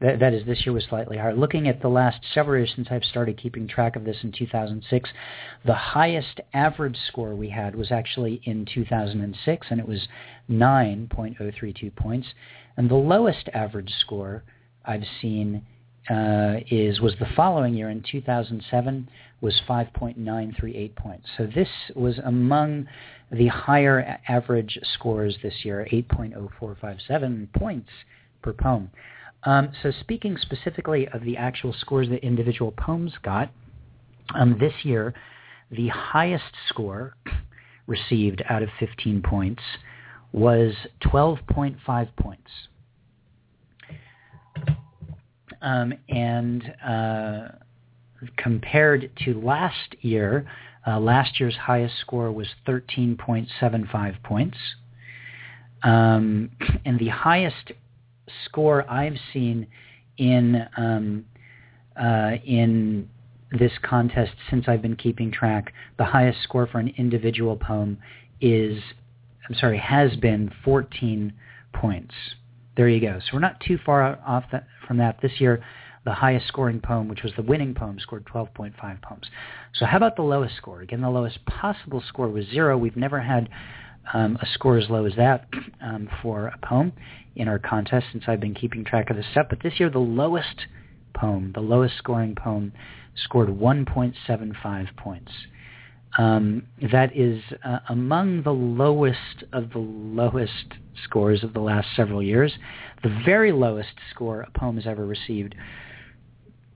[0.01, 1.35] that, that is, this year was slightly higher.
[1.35, 5.11] Looking at the last several years since I've started keeping track of this in 2006,
[5.65, 10.07] the highest average score we had was actually in 2006, and it was
[10.51, 12.29] 9.032 points.
[12.77, 14.45] And the lowest average score
[14.85, 15.65] I've seen
[16.11, 19.09] uh, is was the following year in 2007
[19.41, 21.27] was 5.938 points.
[21.37, 22.87] So this was among
[23.33, 27.89] the higher average scores this year, 8.0457 points
[28.43, 28.91] per poem.
[29.47, 33.51] Um, so speaking specifically of the actual scores that individual poems got,
[34.35, 35.15] um, this year
[35.71, 37.17] the highest score
[37.87, 39.63] received out of 15 points
[40.33, 42.51] was 12.5 points.
[45.63, 47.49] Um, and uh,
[48.37, 50.47] compared to last year,
[50.87, 54.59] uh, last year's highest score was 13.75 points.
[55.83, 56.51] Um,
[56.85, 57.73] and the highest
[58.45, 59.67] score I've seen
[60.19, 61.25] in um,
[62.01, 63.09] uh, in
[63.53, 65.73] this contest since I've been keeping track.
[65.99, 67.99] The highest score for an individual poem
[68.41, 68.83] is,
[69.49, 71.33] I'm sorry, has been 14
[71.73, 72.15] points.
[72.77, 73.19] There you go.
[73.21, 75.21] So we're not too far off that, from that.
[75.23, 75.63] This year,
[76.05, 79.27] the highest scoring poem, which was the winning poem, scored 12.5 poems.
[79.75, 80.81] So how about the lowest score?
[80.81, 82.77] Again, the lowest possible score was zero.
[82.77, 83.49] We've never had
[84.13, 85.49] um, a score as low as that
[85.83, 86.93] um, for a poem
[87.35, 89.47] in our contest since I've been keeping track of this stuff.
[89.51, 90.67] But this year, the lowest
[91.15, 92.73] poem, the lowest scoring poem,
[93.25, 95.33] scored 1.75 points.
[96.19, 102.23] Um, that is uh, among the lowest of the lowest scores of the last several
[102.23, 102.53] years.
[103.03, 105.55] The very lowest score a poem has ever received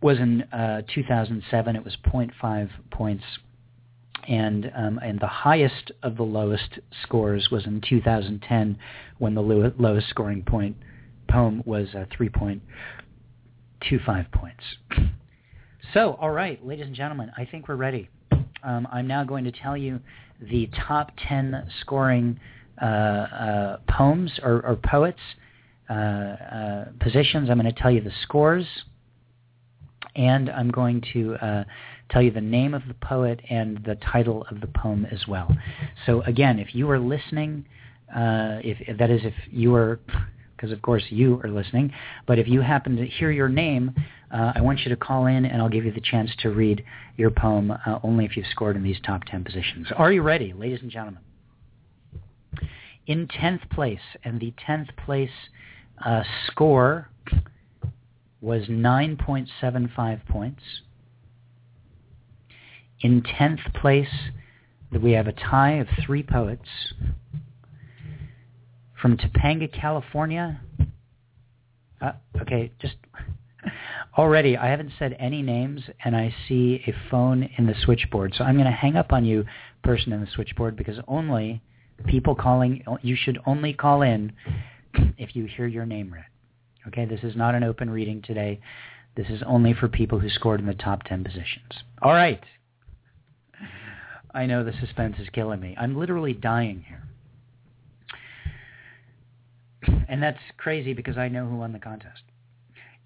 [0.02, 1.76] was in uh, 2007.
[1.76, 3.24] It was 0.5 points,
[4.28, 8.78] and um, and the highest of the lowest scores was in 2010
[9.18, 10.76] when the low- lowest scoring point
[11.28, 14.64] poem was uh, 3.25 points.
[15.94, 18.08] So, all right, ladies and gentlemen, I think we're ready.
[18.62, 20.00] Um, I'm now going to tell you
[20.40, 22.38] the top 10 scoring
[22.80, 25.18] uh, uh, poems or, or poets
[25.88, 27.50] uh, uh positions.
[27.50, 28.64] I'm going to tell you the scores,
[30.14, 31.64] and I'm going to uh,
[32.10, 35.48] tell you the name of the poet and the title of the poem as well.
[36.06, 37.64] So again, if you are listening,
[38.14, 40.00] uh, if, that is if you are
[40.60, 41.90] because of course you are listening.
[42.26, 43.94] But if you happen to hear your name,
[44.30, 46.84] uh, I want you to call in and I'll give you the chance to read
[47.16, 49.86] your poem uh, only if you've scored in these top 10 positions.
[49.96, 51.22] Are you ready, ladies and gentlemen?
[53.06, 55.30] In 10th place, and the 10th place
[56.04, 57.08] uh, score
[58.42, 60.62] was 9.75 points.
[63.02, 64.30] In 10th place,
[65.02, 66.68] we have a tie of three poets
[69.00, 70.60] from Topanga, California.
[72.00, 72.96] Uh, okay, just
[74.18, 78.34] already I haven't said any names and I see a phone in the switchboard.
[78.36, 79.44] So I'm going to hang up on you,
[79.82, 81.62] person in the switchboard, because only
[82.06, 84.32] people calling, you should only call in
[85.16, 86.24] if you hear your name read.
[86.88, 88.60] Okay, this is not an open reading today.
[89.16, 91.72] This is only for people who scored in the top 10 positions.
[92.00, 92.42] All right.
[94.34, 95.76] I know the suspense is killing me.
[95.78, 97.02] I'm literally dying here.
[100.08, 102.22] And that's crazy because I know who won the contest.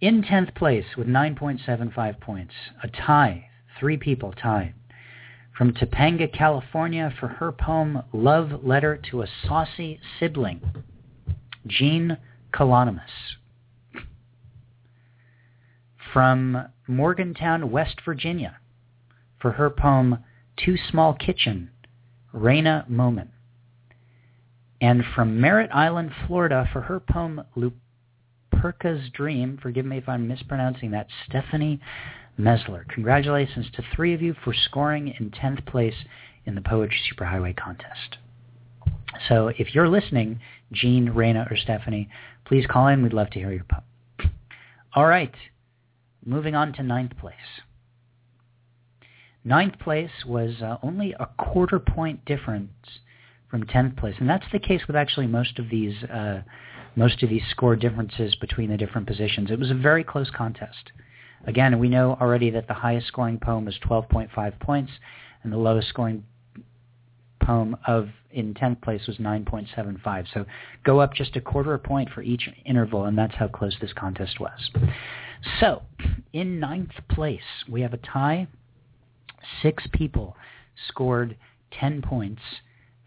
[0.00, 4.74] In 10th place with 9.75 points, a tie, three people tied.
[5.56, 10.60] From Topanga, California for her poem Love Letter to a Saucy Sibling,
[11.66, 12.18] Jean
[12.52, 13.36] Colonomos.
[16.12, 18.58] From Morgantown, West Virginia
[19.44, 20.24] for her poem
[20.56, 21.70] Too Small Kitchen,
[22.32, 23.30] Raina Momin
[24.84, 30.90] and from Merritt Island, Florida, for her poem Luperca's Dream, forgive me if I'm mispronouncing
[30.90, 31.80] that, Stephanie
[32.38, 32.86] Mesler.
[32.88, 35.94] Congratulations to three of you for scoring in 10th place
[36.44, 38.18] in the Poetry Superhighway contest.
[39.26, 40.40] So if you're listening,
[40.70, 42.10] Jean, Raina, or Stephanie,
[42.44, 43.02] please call in.
[43.02, 44.34] We'd love to hear your poem.
[44.94, 45.34] All right,
[46.26, 47.34] moving on to ninth place.
[49.44, 52.72] Ninth place was uh, only a quarter point difference
[53.50, 54.14] from 10th place.
[54.18, 56.42] And that's the case with actually most of these uh,
[56.96, 59.50] most of these score differences between the different positions.
[59.50, 60.92] It was a very close contest.
[61.46, 64.92] Again, we know already that the highest scoring poem was 12.5 points,
[65.42, 66.24] and the lowest scoring
[67.42, 70.26] poem of in 10th place was 9.75.
[70.32, 70.46] So
[70.84, 73.92] go up just a quarter a point for each interval, and that's how close this
[73.92, 74.70] contest was.
[75.60, 75.82] So
[76.32, 78.48] in ninth place, we have a tie.
[79.62, 80.36] Six people
[80.88, 81.36] scored
[81.78, 82.42] 10 points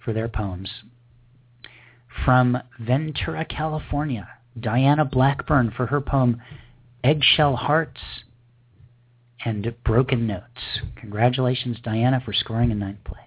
[0.03, 0.69] for their poems.
[2.25, 4.27] From Ventura, California,
[4.59, 6.41] Diana Blackburn for her poem
[7.03, 8.01] Eggshell Hearts
[9.45, 10.81] and Broken Notes.
[10.95, 13.23] Congratulations, Diana, for scoring in ninth place.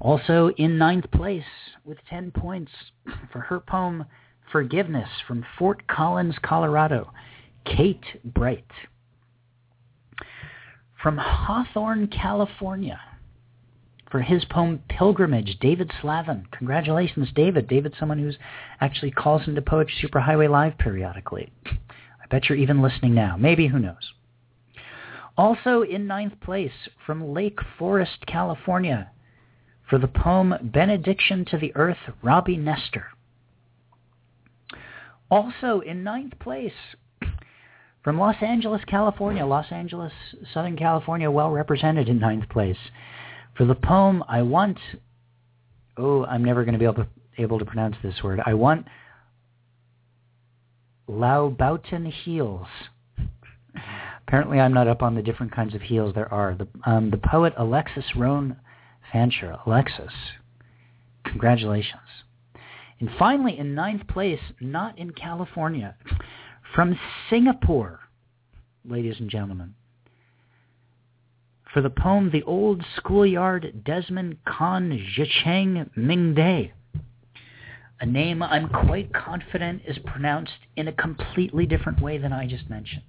[0.00, 1.44] Also in ninth place
[1.84, 2.72] with 10 points
[3.32, 4.04] for her poem
[4.50, 7.10] Forgiveness from Fort Collins, Colorado,
[7.64, 8.70] Kate Bright.
[11.02, 13.00] From Hawthorne, California,
[14.08, 16.46] for his poem Pilgrimage, David Slavin.
[16.52, 17.66] Congratulations, David.
[17.66, 18.38] David's someone who's
[18.80, 21.50] actually calls into Poetry Superhighway Live periodically.
[21.66, 23.36] I bet you're even listening now.
[23.36, 24.12] Maybe, who knows.
[25.36, 26.70] Also in ninth place
[27.04, 29.10] from Lake Forest, California,
[29.88, 33.06] for the poem Benediction to the Earth, Robbie Nestor.
[35.30, 36.72] Also in ninth place
[38.02, 40.12] from Los Angeles, California, Los Angeles,
[40.52, 42.76] Southern California, well represented in ninth place.
[43.56, 44.78] For the poem, I want,
[45.96, 48.40] oh, I'm never going to be able to, able to pronounce this word.
[48.44, 48.86] I want
[51.08, 52.66] Louboutin Heels
[54.26, 56.54] Apparently, I'm not up on the different kinds of heels there are.
[56.54, 58.56] The um, the poet Alexis Rhone
[59.12, 59.58] Fancher.
[59.66, 60.12] Alexis,
[61.24, 62.00] congratulations.
[62.98, 65.96] And finally, in ninth place, not in California,
[66.74, 66.98] from
[67.28, 68.00] Singapore,
[68.84, 69.74] ladies and gentlemen,
[71.72, 76.72] for the poem The Old Schoolyard Desmond Kon Zhicheng Mingde.
[78.00, 82.68] A name I'm quite confident is pronounced in a completely different way than I just
[82.68, 83.04] mentioned.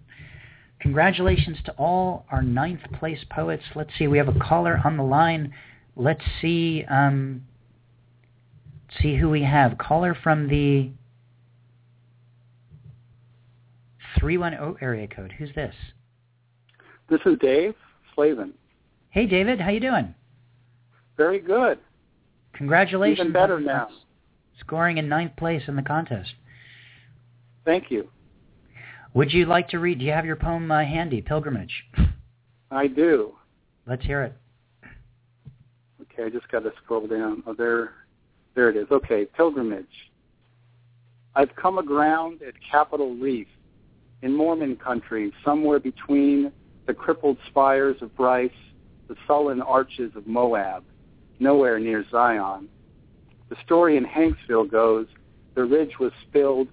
[0.79, 3.63] Congratulations to all our ninth place poets.
[3.75, 5.53] Let's see, we have a caller on the line.
[5.95, 7.43] Let's see, um,
[9.01, 9.77] see who we have.
[9.77, 10.91] Caller from the
[14.19, 15.33] 310 area code.
[15.37, 15.73] Who's this?
[17.09, 17.75] This is Dave
[18.15, 18.53] Slavin.
[19.09, 19.59] Hey, David.
[19.59, 20.13] How you doing?
[21.17, 21.79] Very good.
[22.53, 23.19] Congratulations.
[23.19, 23.89] Even better now.
[24.59, 26.33] Scoring in ninth place in the contest.
[27.65, 28.09] Thank you.
[29.13, 29.99] Would you like to read?
[29.99, 31.83] Do you have your poem uh, handy, Pilgrimage?
[32.71, 33.33] I do.
[33.85, 34.33] Let's hear it.
[36.01, 37.43] Okay, I just got to scroll down.
[37.45, 37.91] Oh, there,
[38.55, 38.87] there it is.
[38.91, 39.85] Okay, Pilgrimage.
[41.35, 43.47] I've come aground at Capitol Reef
[44.23, 46.51] in Mormon country, somewhere between
[46.87, 48.51] the crippled spires of Bryce,
[49.09, 50.85] the sullen arches of Moab,
[51.39, 52.69] nowhere near Zion.
[53.49, 55.07] The story in Hanksville goes,
[55.55, 56.69] the ridge was spilled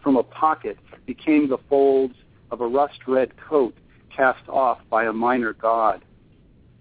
[0.00, 2.14] from a pocket, became the folds
[2.52, 3.76] of a rust-red coat
[4.16, 6.04] cast off by a minor god.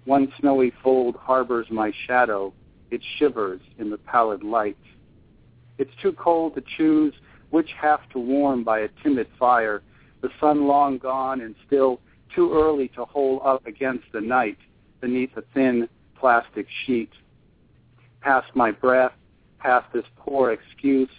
[0.06, 2.54] One snowy fold harbors my shadow.
[2.92, 4.78] It shivers in the pallid light.
[5.80, 7.16] It's too cold to choose
[7.50, 9.82] which half to warm by a timid fire,
[10.26, 12.00] the sun long gone and still
[12.34, 14.58] too early to hold up against the night
[15.00, 15.88] beneath a thin
[16.20, 17.12] plastic sheet.
[18.22, 19.12] Past my breath,
[19.60, 21.12] past this poor excuse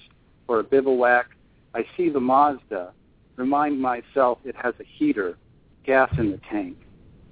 [0.45, 1.27] for a bivouac,
[1.73, 2.93] I see the Mazda,
[3.37, 5.39] remind myself it has a heater,
[5.85, 6.77] gas in the tank.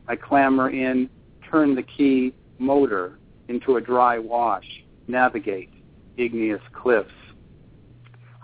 [0.07, 1.11] I clamber in,
[1.51, 3.19] turn the key, motor,
[3.49, 5.71] into a dry wash, navigate,
[6.19, 7.11] igneous cliffs.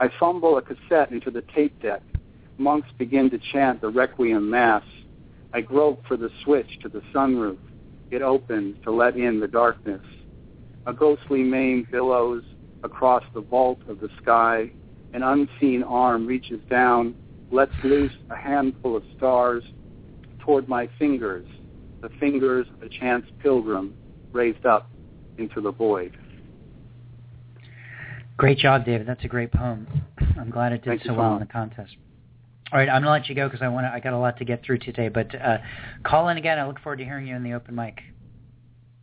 [0.01, 2.03] I fumble a cassette into the tape deck.
[2.61, 4.85] Monks begin to chant the Requiem Mass.
[5.55, 7.57] I grope for the switch to the sunroof.
[8.11, 10.03] It opens to let in the darkness.
[10.85, 12.45] A ghostly mane billows
[12.85, 14.71] across the vault of the sky.
[15.15, 17.15] An unseen arm reaches down,
[17.51, 19.65] lets loose a handful of stars
[20.41, 21.47] toward my fingers,
[22.03, 23.95] the fingers of a chance pilgrim
[24.33, 24.91] raised up
[25.39, 26.15] into the void.
[28.37, 29.07] Great job, David.
[29.07, 29.87] That's a great poem.
[30.39, 31.97] I'm glad it did Thank so well in the contest.
[32.73, 33.91] All right, I'm gonna let you go because I want to.
[33.93, 35.09] I got a lot to get through today.
[35.09, 35.59] But uh,
[36.05, 36.59] call in again.
[36.59, 37.99] I look forward to hearing you in the open mic.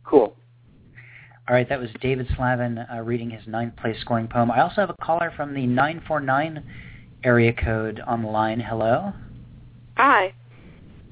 [0.04, 0.34] Cool.
[1.48, 4.50] All right, that was David Slavin uh, reading his ninth place scoring poem.
[4.50, 6.62] I also have a caller from the 949
[7.24, 8.60] area code on the line.
[8.60, 9.12] Hello.
[9.96, 10.34] Hi,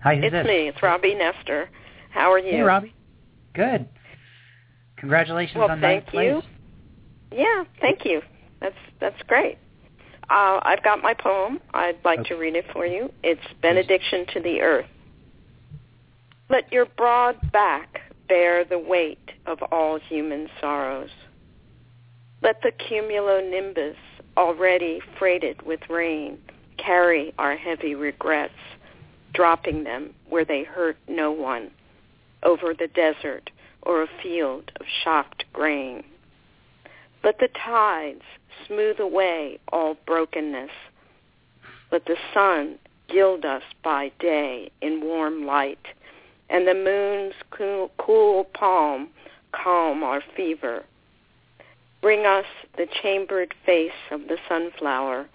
[0.02, 0.46] Hi, who's it's this?
[0.46, 0.68] me.
[0.68, 1.68] It's Robbie Nestor.
[2.10, 2.52] How are you?
[2.52, 2.94] Hey, Robbie.
[3.54, 3.88] Good.
[4.98, 6.42] Congratulations Well, on thank ninth place.
[7.32, 7.38] you.
[7.38, 8.20] Yeah, thank you.
[8.60, 9.58] That's that's great.
[10.28, 11.60] Uh, I've got my poem.
[11.72, 13.12] I'd like to read it for you.
[13.22, 14.86] It's Benediction to the Earth.
[16.48, 21.10] Let your broad back bear the weight of all human sorrows.
[22.42, 23.96] Let the cumulonimbus,
[24.36, 26.38] already freighted with rain,
[26.76, 28.52] carry our heavy regrets,
[29.32, 31.70] dropping them where they hurt no one,
[32.42, 33.50] over the desert
[33.82, 36.04] or a field of shocked grain.
[37.26, 38.22] Let the tides
[38.68, 40.70] smooth away all brokenness.
[41.90, 45.88] Let the sun gild us by day in warm light,
[46.48, 49.08] and the moon's cool, palm
[49.50, 50.84] calm our fever.
[52.00, 52.44] Bring us
[52.76, 55.26] the chambered face of the sunflower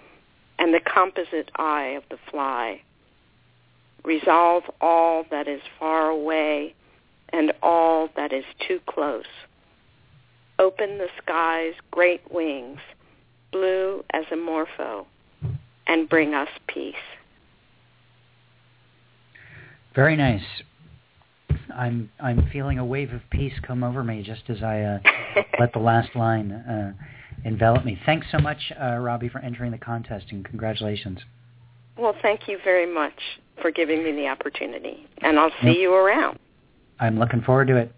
[0.59, 2.83] and the composite eye of the fly.
[4.05, 6.73] Resolve all that is far away
[7.33, 9.25] and all that is too close.
[10.61, 12.77] Open the sky's great wings,
[13.51, 15.07] blue as a morpho,
[15.87, 16.93] and bring us peace.
[19.95, 20.43] Very nice.
[21.75, 24.99] I'm I'm feeling a wave of peace come over me just as I uh,
[25.59, 26.93] let the last line uh,
[27.43, 27.99] envelop me.
[28.05, 31.19] Thanks so much, uh, Robbie, for entering the contest, and congratulations.
[31.97, 33.19] Well, thank you very much
[33.63, 35.77] for giving me the opportunity, and I'll see Yep.
[35.77, 36.37] you around.
[36.99, 37.91] I'm looking forward to it.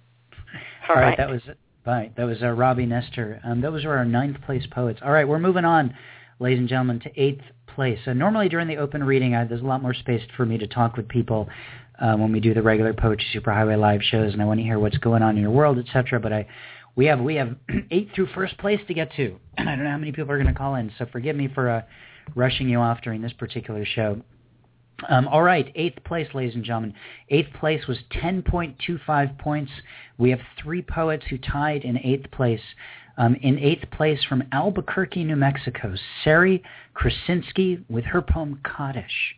[0.87, 1.17] All All right, right.
[1.17, 1.41] that was
[1.85, 2.15] right.
[2.15, 3.39] That was uh, Robbie Nestor.
[3.43, 4.99] Um, those were our ninth place poets.
[5.03, 5.93] All right, we're moving on,
[6.39, 7.99] ladies and gentlemen, to eighth place.
[8.05, 10.67] So normally during the open reading, I, there's a lot more space for me to
[10.67, 11.49] talk with people
[11.99, 14.79] uh, when we do the regular Poetry Superhighway live shows, and I want to hear
[14.79, 16.19] what's going on in your world, etc.
[16.19, 16.47] But I,
[16.95, 17.55] we have we have
[17.91, 19.37] eight through first place to get to.
[19.57, 21.69] I don't know how many people are going to call in, so forgive me for
[21.69, 21.81] uh,
[22.35, 24.21] rushing you off during this particular show.
[25.09, 26.93] Um, all right, eighth place, ladies and gentlemen.
[27.29, 29.71] Eighth place was 10.25 points.
[30.17, 32.61] We have three poets who tied in eighth place.
[33.17, 35.93] Um, in eighth place from Albuquerque, New Mexico,
[36.23, 36.63] Sari
[36.95, 39.35] Krosinsky with her poem Kaddish.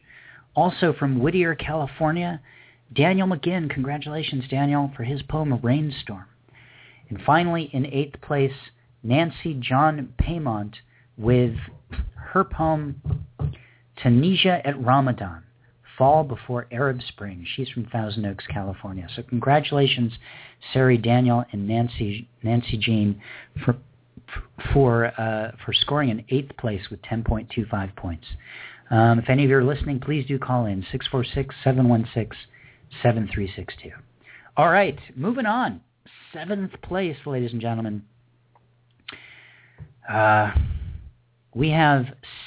[0.55, 2.39] Also from Whittier, California,
[2.93, 3.69] Daniel McGinn.
[3.69, 6.25] Congratulations, Daniel, for his poem Rainstorm.
[7.09, 8.53] And finally, in eighth place,
[9.03, 10.75] Nancy John Paymont
[11.17, 11.55] with
[12.15, 13.01] her poem
[14.01, 15.43] Tunisia at Ramadan,
[15.97, 17.45] Fall Before Arab Spring.
[17.55, 19.07] She's from Thousand Oaks, California.
[19.15, 20.13] So congratulations,
[20.73, 23.21] Sari Daniel and Nancy Nancy Jean
[23.63, 23.75] for
[24.73, 28.25] for uh, for scoring in eighth place with 10.25 points.
[28.91, 32.33] Um, if any of you are listening, please do call in 646-716-7362.
[34.57, 35.81] All right, moving on.
[36.31, 38.03] Seventh place, ladies and gentlemen.
[40.07, 40.51] Uh,
[41.53, 42.05] we have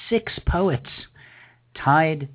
[0.09, 0.89] six poets
[1.75, 2.29] tied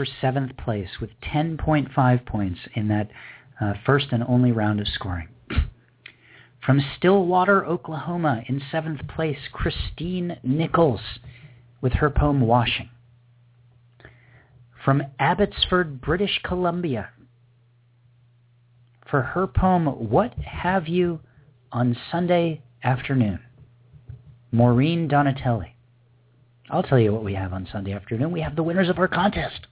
[0.00, 3.10] for seventh place with 10.5 points in that
[3.60, 5.28] uh, first and only round of scoring.
[6.64, 11.02] From Stillwater, Oklahoma, in seventh place, Christine Nichols
[11.82, 12.88] with her poem Washing.
[14.82, 17.10] From Abbotsford, British Columbia,
[19.10, 21.20] for her poem What Have You
[21.72, 23.40] on Sunday Afternoon,
[24.50, 25.76] Maureen Donatelli.
[26.70, 28.32] I'll tell you what we have on Sunday afternoon.
[28.32, 29.66] We have the winners of our contest.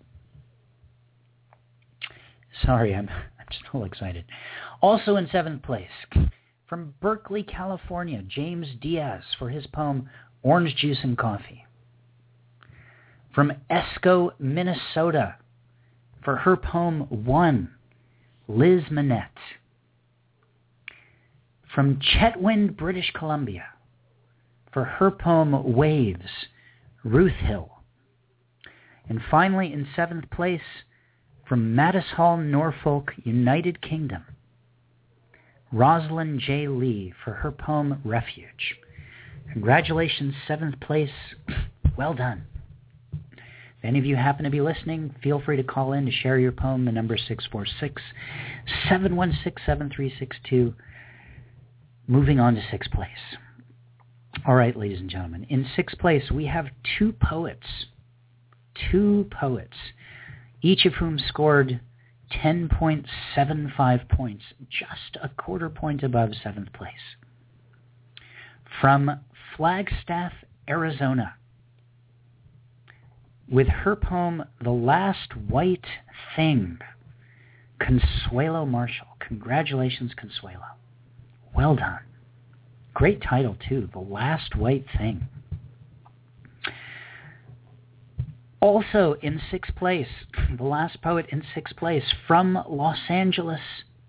[2.65, 4.25] Sorry, I'm, I'm just all excited.
[4.81, 5.89] Also in seventh place,
[6.69, 10.09] from Berkeley, California, James Diaz for his poem
[10.43, 11.65] Orange Juice and Coffee.
[13.35, 15.37] From Esko, Minnesota,
[16.25, 17.71] for her poem One,
[18.47, 19.31] Liz Manette.
[21.75, 23.65] From Chetwynd, British Columbia,
[24.73, 26.47] for her poem Waves,
[27.05, 27.71] Ruth Hill.
[29.09, 30.61] And finally, in seventh place,
[31.49, 34.25] from Mattis Hall, Norfolk, United Kingdom,
[35.73, 36.69] Rosalind J.
[36.69, 38.77] Lee for her poem Refuge.
[39.53, 41.11] Congratulations, seventh place.
[41.97, 42.45] Well done.
[43.13, 46.39] If any of you happen to be listening, feel free to call in to share
[46.39, 46.85] your poem.
[46.85, 47.23] The number is
[48.89, 50.75] 646-716-7362.
[52.07, 53.09] Moving on to sixth place.
[54.47, 55.45] All right, ladies and gentlemen.
[55.49, 56.67] In sixth place, we have
[56.99, 57.67] two poets.
[58.93, 59.77] Two poets,
[60.63, 61.81] each of whom scored
[62.33, 67.17] 10.75 points, just a quarter point above seventh place.
[68.81, 69.21] From
[69.57, 70.33] Flagstaff,
[70.69, 71.35] Arizona,
[73.51, 75.87] with her poem, The Last White
[76.37, 76.79] Thing,
[77.79, 79.07] Consuelo Marshall.
[79.21, 80.77] Congratulations, Consuelo.
[81.55, 82.01] Well done.
[82.93, 85.29] Great title, too, The Last White Thing.
[88.61, 90.09] Also in sixth place,
[90.57, 93.61] the last poet in sixth place from Los Angeles,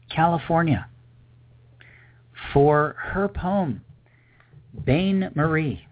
[0.09, 0.87] California,
[2.53, 3.81] for her poem,
[4.85, 5.85] Bain Marie.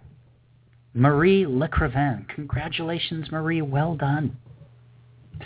[0.93, 2.28] Marie Lecrivain.
[2.30, 3.62] Congratulations, Marie.
[3.62, 4.38] Well done.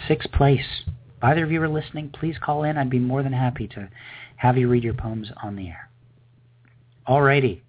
[0.07, 0.83] Sixth place.
[0.87, 2.77] If either of you are listening, please call in.
[2.77, 3.89] I'd be more than happy to
[4.37, 5.89] have you read your poems on the air.
[7.07, 7.61] Alrighty.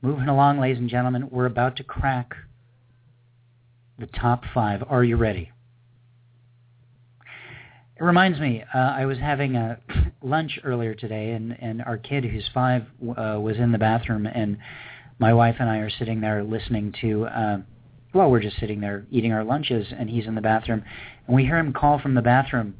[0.00, 2.34] Moving along, ladies and gentlemen, we're about to crack
[4.02, 4.82] the top five.
[4.88, 5.52] Are you ready?
[7.96, 9.78] It reminds me, uh, I was having a
[10.22, 12.82] lunch earlier today, and, and our kid, who's five,
[13.16, 14.58] uh, was in the bathroom, and
[15.20, 17.58] my wife and I are sitting there listening to, uh,
[18.12, 20.82] well, we're just sitting there eating our lunches, and he's in the bathroom,
[21.28, 22.74] and we hear him call from the bathroom,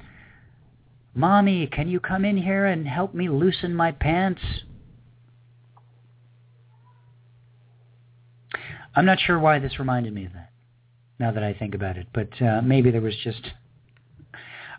[1.14, 4.40] Mommy, can you come in here and help me loosen my pants?
[8.96, 10.51] I'm not sure why this reminded me of that,
[11.22, 13.52] now that I think about it, but uh, maybe there was just...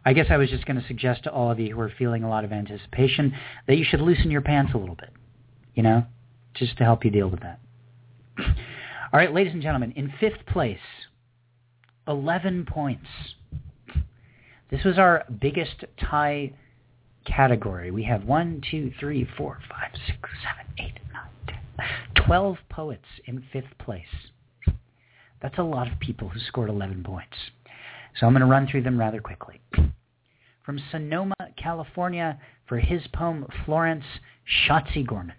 [0.06, 2.26] I guess I was just going to suggest to all of you who are feeling
[2.26, 3.34] a lot of anticipation
[3.68, 5.12] that you should loosen your pants a little bit,
[5.76, 6.06] you know,
[6.54, 7.62] just to help you deal with that.
[8.38, 8.46] All
[9.14, 10.78] right, ladies and gentlemen, in fifth place,
[12.06, 13.08] 11 points.
[14.70, 16.52] This was our biggest tie
[17.26, 17.89] category.
[17.91, 21.00] We have one, two, three, four, five, six, seven, eight,
[22.26, 24.32] 12 poets in fifth place.
[25.44, 27.38] That's a lot of people who scored 11 points.
[28.20, 29.62] So I'm going to run through them rather quickly.
[30.66, 34.06] From Sonoma, California, for his poem Florence,
[34.68, 35.36] Shotzi Gorman.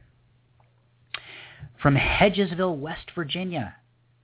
[1.82, 3.74] From Hedgesville, West Virginia,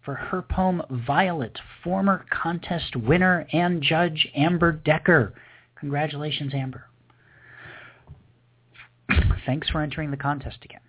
[0.04, 5.34] for her poem Violet, former contest winner and judge Amber Decker.
[5.78, 6.84] Congratulations, Amber.
[9.46, 10.80] Thanks for entering the contest again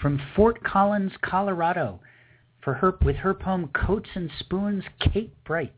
[0.00, 2.00] from Fort Collins, Colorado,
[2.62, 5.72] for her with her poem Coats and Spoons, Kate Bright.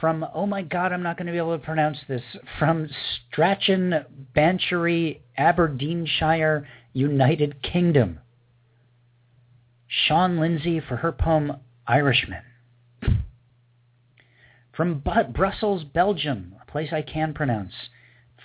[0.00, 2.22] from, oh my God, I'm not going to be able to pronounce this,
[2.58, 2.88] from
[3.30, 4.04] Strachan,
[4.34, 8.20] Banchory, Aberdeenshire, United Kingdom.
[9.88, 11.52] Sean Lindsay for her poem
[11.86, 12.42] Irishman.
[14.76, 17.72] From Bu- Brussels, Belgium, a place I can pronounce,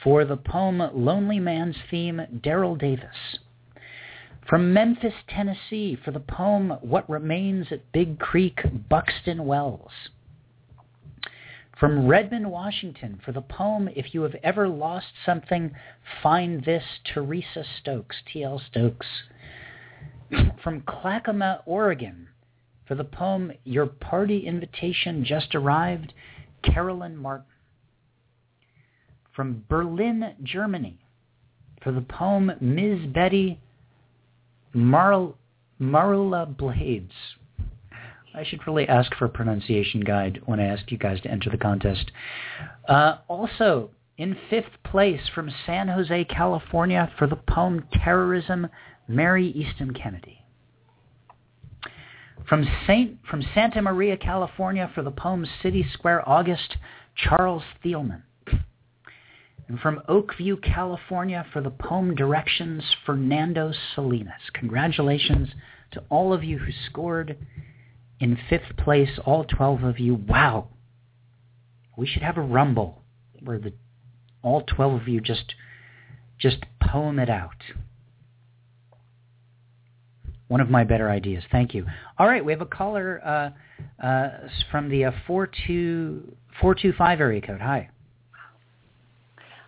[0.04, 3.40] for the poem Lonely Man's Theme, Daryl Davis.
[4.48, 9.92] From Memphis, Tennessee, for the poem What Remains at Big Creek, Buxton Wells.
[11.80, 15.72] From Redmond, Washington, for the poem If You Have Ever Lost Something,
[16.22, 16.84] Find This,
[17.14, 18.62] Teresa Stokes, T.L.
[18.70, 19.08] Stokes.
[20.64, 22.28] From Clackamas, Oregon,
[22.88, 26.14] for the poem Your Party Invitation Just Arrived,
[26.62, 27.46] Carolyn Martin.
[29.36, 31.00] From Berlin, Germany,
[31.82, 33.08] for the poem Ms.
[33.14, 33.60] Betty
[34.74, 35.34] Mar-
[35.80, 37.14] Marula Blades.
[38.34, 41.50] I should really ask for a pronunciation guide when I ask you guys to enter
[41.50, 42.12] the contest.
[42.88, 48.68] Uh, also, in fifth place from San Jose, California, for the poem Terrorism,
[49.08, 50.46] Mary Eastham Kennedy.
[52.48, 56.78] From Saint from Santa Maria, California, for the poem City Square August,
[57.16, 58.24] Charles Thielman.
[59.72, 64.50] And from Oakview, California, for the poem Directions, Fernando Salinas.
[64.54, 65.48] Congratulations
[65.92, 67.38] to all of you who scored
[68.20, 70.16] in fifth place, all 12 of you.
[70.16, 70.68] Wow.
[71.96, 73.02] We should have a rumble
[73.40, 73.72] where the
[74.42, 75.56] all 12 of you just
[76.38, 77.64] just poem it out.
[80.50, 81.46] One of my better ideas.
[81.50, 81.86] Thank you.
[82.18, 83.52] All right, we have a caller uh,
[84.06, 84.32] uh,
[84.70, 87.62] from the uh, 425 area code.
[87.62, 87.91] Hi.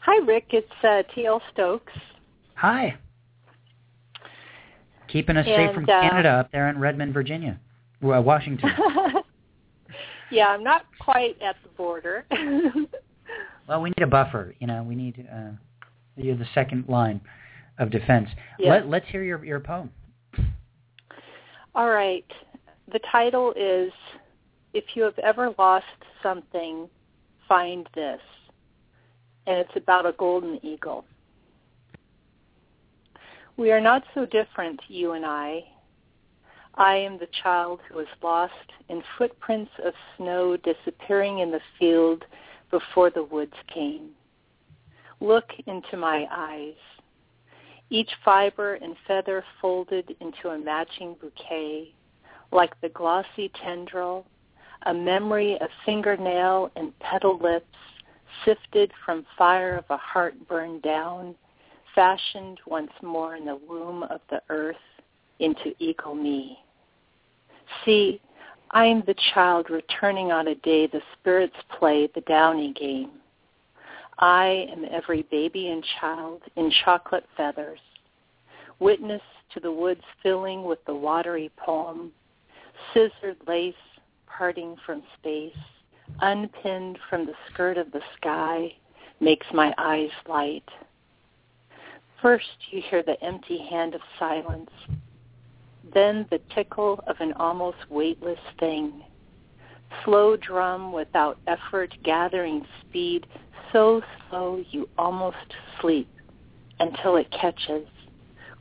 [0.05, 0.47] Hi, Rick.
[0.49, 1.41] It's uh, T.L.
[1.53, 1.93] Stokes.
[2.55, 2.97] Hi.
[5.07, 7.57] Keeping us and, safe from uh, Canada up there in Redmond, Virginia.
[8.01, 8.69] Well, Washington.
[10.31, 12.25] yeah, I'm not quite at the border.
[13.69, 14.53] well, we need a buffer.
[14.59, 15.51] You know, we need uh,
[16.17, 17.21] you're the second line
[17.79, 18.27] of defense.
[18.59, 18.71] Yeah.
[18.71, 19.89] Let, let's hear your your poem.
[21.75, 22.25] All right.
[22.91, 23.93] The title is
[24.73, 25.85] If You Have Ever Lost
[26.21, 26.89] Something,
[27.47, 28.19] Find This.
[29.45, 31.05] And it's about a golden eagle.
[33.57, 35.63] We are not so different, you and I.
[36.75, 38.53] I am the child who was lost
[38.89, 42.25] in footprints of snow disappearing in the field
[42.71, 44.09] before the woods came.
[45.19, 46.73] Look into my eyes
[47.93, 51.93] each fiber and feather folded into a matching bouquet,
[52.51, 54.25] like the glossy tendril,
[54.87, 57.77] a memory of fingernail and petal lips
[58.45, 61.35] sifted from fire of a heart burned down,
[61.95, 64.75] fashioned once more in the womb of the earth
[65.39, 66.57] into eagle me.
[67.85, 68.21] See,
[68.71, 73.11] I am the child returning on a day the spirits play the downy game.
[74.19, 77.79] I am every baby and child in chocolate feathers,
[78.79, 79.21] witness
[79.53, 82.11] to the woods filling with the watery poem,
[82.91, 83.73] scissored lace
[84.27, 85.51] parting from space,
[86.21, 88.73] unpinned from the skirt of the sky,
[89.19, 90.67] makes my eyes light.
[92.21, 94.69] First you hear the empty hand of silence,
[95.93, 99.03] then the tickle of an almost weightless thing.
[100.03, 103.27] Slow drum without effort gathering speed
[103.71, 105.37] so slow you almost
[105.81, 106.07] sleep
[106.79, 107.87] until it catches,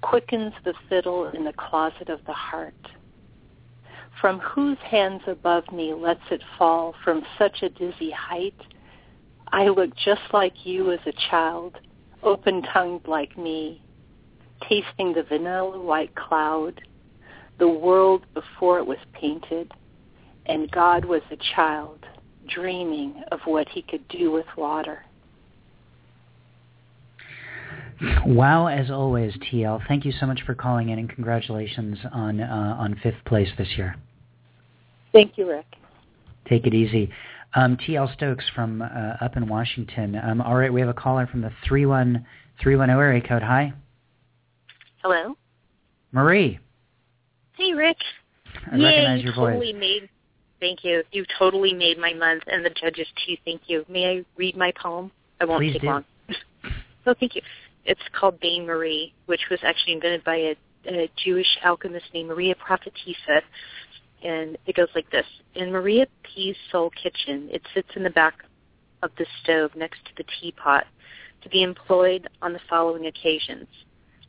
[0.00, 2.74] quickens the fiddle in the closet of the heart.
[4.23, 8.55] From whose hands above me lets it fall from such a dizzy height?
[9.49, 11.77] I look just like you as a child,
[12.23, 13.83] open-tongued like me,
[14.68, 16.81] tasting the vanilla white cloud,
[17.59, 19.73] the world before it was painted,
[20.47, 22.07] and God was a child
[22.49, 25.05] dreaming of what he could do with water.
[28.25, 29.81] Wow, as always, TL.
[29.89, 33.77] Thank you so much for calling in, and congratulations on uh, on fifth place this
[33.77, 33.97] year.
[35.13, 35.67] Thank you, Rick.
[36.49, 37.11] Take it easy.
[37.55, 38.87] Um, TL Stokes from uh,
[39.21, 40.17] up in Washington.
[40.17, 43.43] Um, all right, we have a caller from the 31310 area code.
[43.43, 43.73] Hi.
[45.03, 45.37] Hello.
[46.13, 46.59] Marie.
[47.57, 47.99] Hey, Rick.
[48.71, 49.81] I Yay, recognize you your totally voice.
[49.81, 50.09] made.
[50.61, 51.03] Thank you.
[51.13, 53.37] You totally made my month, and the judges too.
[53.45, 53.85] Thank you.
[53.89, 55.11] May I read my poem?
[55.41, 55.89] I won't Please take do.
[55.89, 56.05] long.
[57.07, 57.43] oh, thank you.
[57.85, 60.57] It's called Bain Marie, which was actually invented by a,
[60.87, 63.41] a Jewish alchemist named Maria Prophetissa,
[64.23, 68.45] and it goes like this: In Maria P's soul kitchen, it sits in the back
[69.03, 70.87] of the stove next to the teapot,
[71.43, 73.66] to be employed on the following occasions: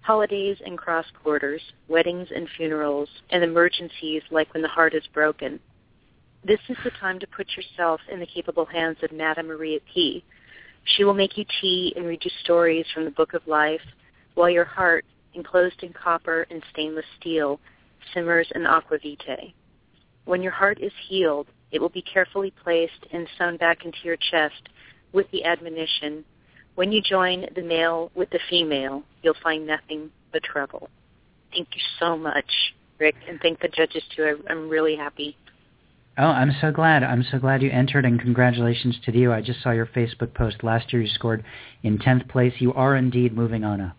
[0.01, 5.59] holidays and cross quarters, weddings and funerals, and emergencies like when the heart is broken.
[6.45, 10.23] This is the time to put yourself in the capable hands of Madame Maria P.
[10.83, 13.81] She will make you tea and read you stories from the Book of Life,
[14.33, 17.59] while your heart, enclosed in copper and stainless steel,
[18.13, 19.53] simmers in aquavitae.
[20.25, 24.17] When your heart is healed, it will be carefully placed and sewn back into your
[24.17, 24.69] chest
[25.13, 26.25] with the admonition,
[26.75, 30.89] when you join the male with the female, you'll find nothing but trouble.
[31.51, 34.43] Thank you so much, Rick, and thank the judges too.
[34.49, 35.37] I'm really happy.
[36.17, 37.03] Oh, I'm so glad.
[37.03, 39.31] I'm so glad you entered, and congratulations to you.
[39.31, 40.63] I just saw your Facebook post.
[40.63, 41.43] Last year you scored
[41.83, 42.53] in 10th place.
[42.59, 43.97] You are indeed moving on up.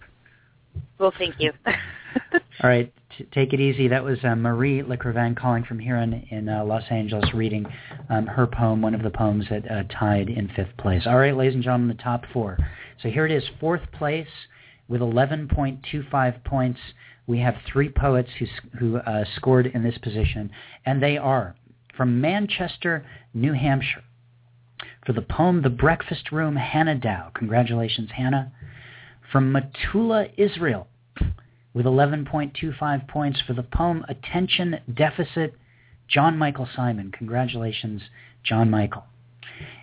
[0.98, 1.52] Well, thank you.
[2.62, 3.88] All right, t- take it easy.
[3.88, 7.66] That was uh, Marie Lecrivain calling from here in, in uh, Los Angeles, reading
[8.10, 11.02] um, her poem, one of the poems that uh, tied in fifth place.
[11.06, 12.58] All right, ladies and gentlemen, the top four.
[13.02, 14.28] So here it is, fourth place
[14.88, 16.80] with 11.25 points.
[17.26, 18.46] We have three poets who,
[18.78, 20.50] who uh, scored in this position,
[20.84, 21.56] and they are
[21.96, 24.04] from Manchester, New Hampshire.
[25.06, 27.30] For the poem The Breakfast Room, Hannah Dow.
[27.34, 28.52] Congratulations, Hannah.
[29.30, 30.88] From Metula, Israel,
[31.74, 35.54] with 11.25 points for the poem Attention Deficit,
[36.08, 37.10] John Michael Simon.
[37.10, 38.02] Congratulations,
[38.44, 39.04] John Michael.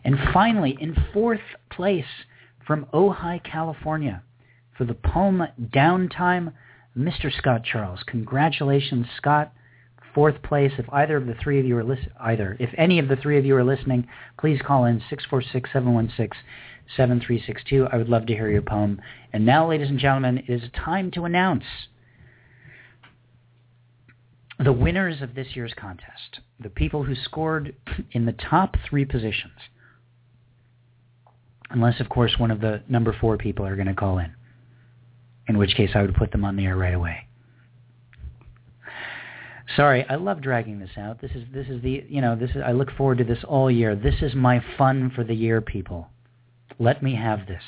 [0.04, 2.06] And finally, in fourth place
[2.66, 4.24] from Ojai, California,
[4.78, 6.54] for the poem Downtime,
[6.98, 7.32] Mr.
[7.36, 8.00] Scott Charles.
[8.08, 9.54] Congratulations, Scott.
[10.14, 10.74] Fourth place.
[10.78, 13.38] If either of the three of you are listening, either, if any of the three
[13.38, 15.02] of you are listening, please call in
[16.98, 17.94] 646-716-7362.
[17.94, 19.02] I would love to hear your poem.
[19.34, 21.64] And now, ladies and gentlemen, it is time to announce
[24.64, 27.76] the winners of this year's contest, the people who scored
[28.12, 29.54] in the top three positions.
[31.70, 34.34] Unless, of course, one of the number four people are going to call in,
[35.48, 37.28] in which case I would put them on the air right away.
[39.76, 41.22] Sorry, I love dragging this out.
[41.22, 43.72] This is this is the you know this is I look forward to this all
[43.72, 43.96] year.
[43.96, 46.10] This is my fun for the year, people.
[46.82, 47.62] Let me have this.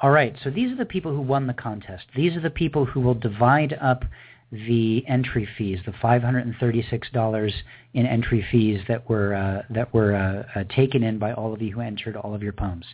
[0.00, 2.06] All right, so these are the people who won the contest.
[2.16, 4.04] These are the people who will divide up
[4.50, 7.52] the entry fees, the $536
[7.92, 11.60] in entry fees that were uh, that were uh, uh, taken in by all of
[11.60, 12.86] you who entered all of your poems.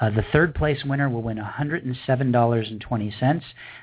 [0.00, 3.42] Uh, the third place winner will win $107.20.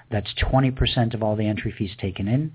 [0.09, 2.51] That's 20% of all the entry fees taken in.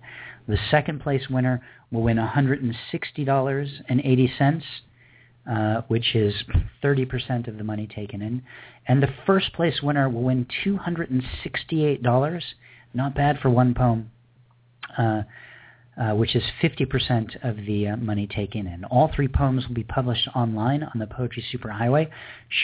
[0.49, 4.63] The second place winner will win $160.80,
[5.51, 6.35] uh, which is
[6.83, 8.43] 30% of the money taken in.
[8.87, 12.43] And the first place winner will win $268.
[12.95, 14.11] Not bad for one poem.
[14.97, 15.23] Uh,
[15.97, 18.85] uh, which is 50% of the uh, money taken in.
[18.87, 22.11] All three poems will be published online on the Poetry Superhighway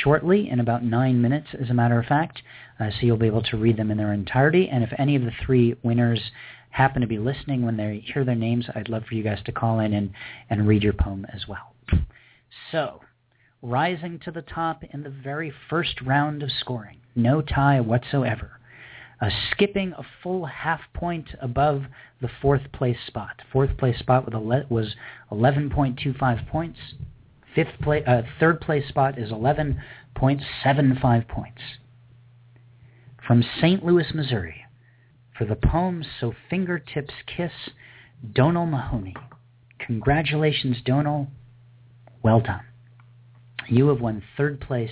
[0.02, 2.42] shortly, in about nine minutes, as a matter of fact,
[2.80, 4.68] uh, so you'll be able to read them in their entirety.
[4.68, 6.20] And if any of the three winners
[6.70, 9.52] happen to be listening when they hear their names, I'd love for you guys to
[9.52, 10.10] call in and,
[10.50, 11.72] and read your poem as well.
[12.72, 13.00] So,
[13.62, 18.60] rising to the top in the very first round of scoring, no tie whatsoever
[19.20, 21.84] uh, skipping a full half point above
[22.20, 23.42] the fourth place spot.
[23.52, 24.30] Fourth place spot
[24.70, 24.94] was
[25.30, 26.78] 11.25 points.
[27.54, 31.60] Fifth place, uh, third place spot is 11.75 points.
[33.26, 33.84] From St.
[33.84, 34.64] Louis, Missouri,
[35.36, 37.52] for the poem So Fingertips Kiss,
[38.32, 39.14] Donal Mahoney.
[39.78, 41.28] Congratulations, Donal.
[42.22, 42.64] Well done.
[43.68, 44.90] You have won third place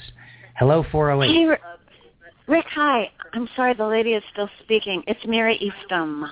[0.57, 1.35] Hello, 408.
[1.35, 1.57] Hey,
[2.47, 3.11] Rick, hi.
[3.33, 5.03] I'm sorry the lady is still speaking.
[5.07, 6.27] It's Mary Eastham.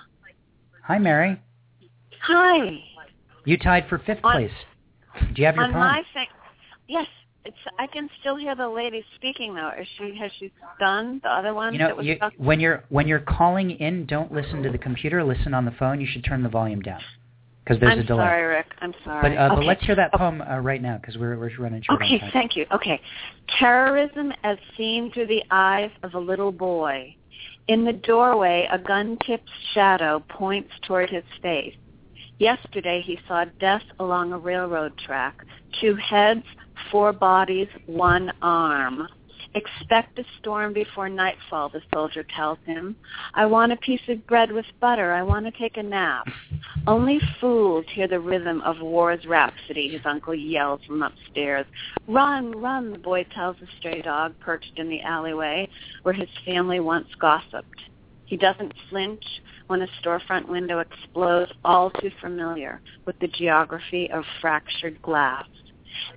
[0.85, 1.41] Hi, Mary.
[2.23, 2.81] Hi.
[3.47, 4.51] You tied for fifth on, place.
[5.35, 5.81] Do you have your on poem?
[5.81, 6.27] my thing,
[6.87, 7.07] yes.
[7.45, 9.71] It's, I can still hear the lady speaking though.
[9.81, 11.73] Is she has she done the other one?
[11.73, 15.25] You that know, you, when you're when you're calling in, don't listen to the computer.
[15.25, 15.99] Listen on the phone.
[15.99, 17.01] You should turn the volume down
[17.69, 18.25] because there's I'm a delay.
[18.25, 18.67] sorry, Rick.
[18.81, 19.31] I'm sorry.
[19.31, 19.57] But, uh, okay.
[19.57, 22.21] but let's hear that poem uh, right now because we're we're running short Okay, on
[22.21, 22.31] time.
[22.33, 22.65] thank you.
[22.73, 23.01] Okay.
[23.59, 27.15] Terrorism as seen through the eyes of a little boy.
[27.69, 31.75] In the doorway, a gun-tipped shadow points toward his face.
[32.39, 35.45] Yesterday, he saw death along a railroad track.
[35.79, 36.45] Two heads,
[36.91, 39.07] four bodies, one arm.
[39.55, 42.95] Expect a storm before nightfall, the soldier tells him.
[43.35, 45.13] I want a piece of bread with butter.
[45.13, 46.27] I want to take a nap.
[46.87, 51.67] Only fools hear the rhythm of war's rhapsody, his uncle yells from upstairs.
[52.07, 55.69] Run, run, the boy tells the stray dog perched in the alleyway
[56.03, 57.81] where his family once gossiped.
[58.27, 59.25] He doesn't flinch
[59.69, 65.47] when a storefront window explodes, all too familiar with the geography of fractured glass.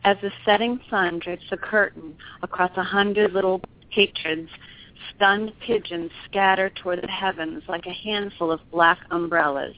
[0.03, 4.49] As the setting sun drapes a curtain across a hundred little hatreds,
[5.15, 9.75] stunned pigeons scatter toward the heavens like a handful of black umbrellas.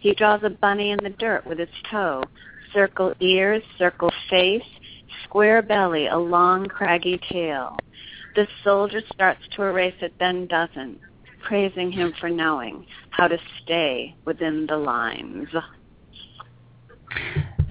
[0.00, 2.22] He draws a bunny in the dirt with his toe,
[2.72, 4.62] circle ears, circle face,
[5.24, 7.76] square belly, a long craggy tail.
[8.34, 10.98] The soldier starts to erase it, then doesn't,
[11.42, 15.48] praising him for knowing how to stay within the lines.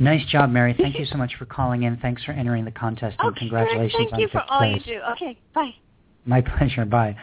[0.04, 0.76] Nice job, Mary.
[0.78, 1.98] Thank you so much for calling in.
[1.98, 4.82] Thanks for entering the contest, and okay, congratulations thank on you for all place.
[4.86, 5.02] you do.
[5.14, 5.74] Okay, bye.
[6.26, 6.86] My pleasure.
[6.86, 7.16] Bye.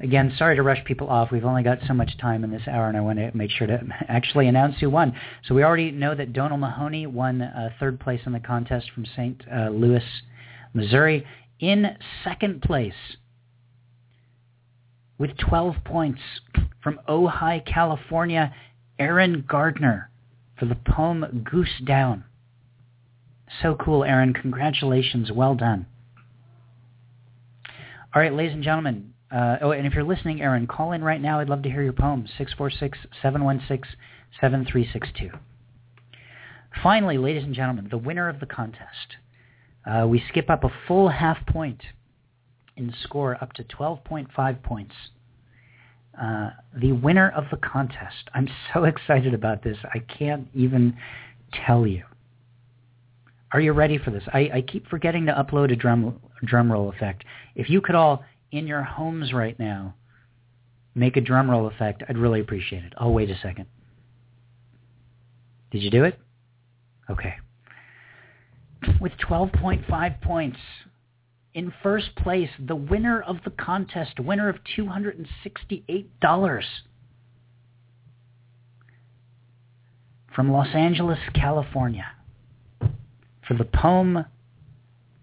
[0.00, 1.30] Again, sorry to rush people off.
[1.32, 3.66] We've only got so much time in this hour, and I want to make sure
[3.66, 5.14] to actually announce who won.
[5.46, 9.06] So we already know that Donald Mahoney won uh, third place in the contest from
[9.06, 9.42] St.
[9.50, 10.04] Uh, Louis,
[10.74, 11.26] Missouri.
[11.58, 12.92] In second place,
[15.18, 16.20] with 12 points,
[16.82, 18.54] from Ojai, California,
[18.98, 20.10] Aaron Gardner
[20.58, 22.24] for the poem Goose Down.
[23.62, 24.34] So cool, Aaron.
[24.34, 25.32] Congratulations.
[25.32, 25.86] Well done.
[28.14, 29.12] All right, ladies and gentlemen.
[29.30, 31.40] Uh, oh, and if you're listening, Aaron, call in right now.
[31.40, 32.26] I'd love to hear your poem.
[33.22, 35.38] 646-716-7362.
[36.82, 39.16] Finally, ladies and gentlemen, the winner of the contest.
[39.84, 41.82] Uh, we skip up a full half point
[42.76, 44.94] in score up to 12.5 points.
[46.20, 48.30] Uh, the winner of the contest.
[48.34, 49.78] I'm so excited about this.
[49.92, 50.96] I can't even
[51.66, 52.04] tell you.
[53.56, 54.22] Are you ready for this?
[54.34, 57.24] I, I keep forgetting to upload a drum drum roll effect.
[57.54, 59.94] If you could all in your homes right now
[60.94, 62.92] make a drum roll effect, I'd really appreciate it.
[62.98, 63.64] I'll wait a second.
[65.70, 66.18] Did you do it?
[67.08, 67.36] Okay.
[69.00, 70.58] With 12.5 points,
[71.54, 76.62] in first place, the winner of the contest, winner of $268
[80.34, 82.04] from Los Angeles, California,
[83.46, 84.24] for the poem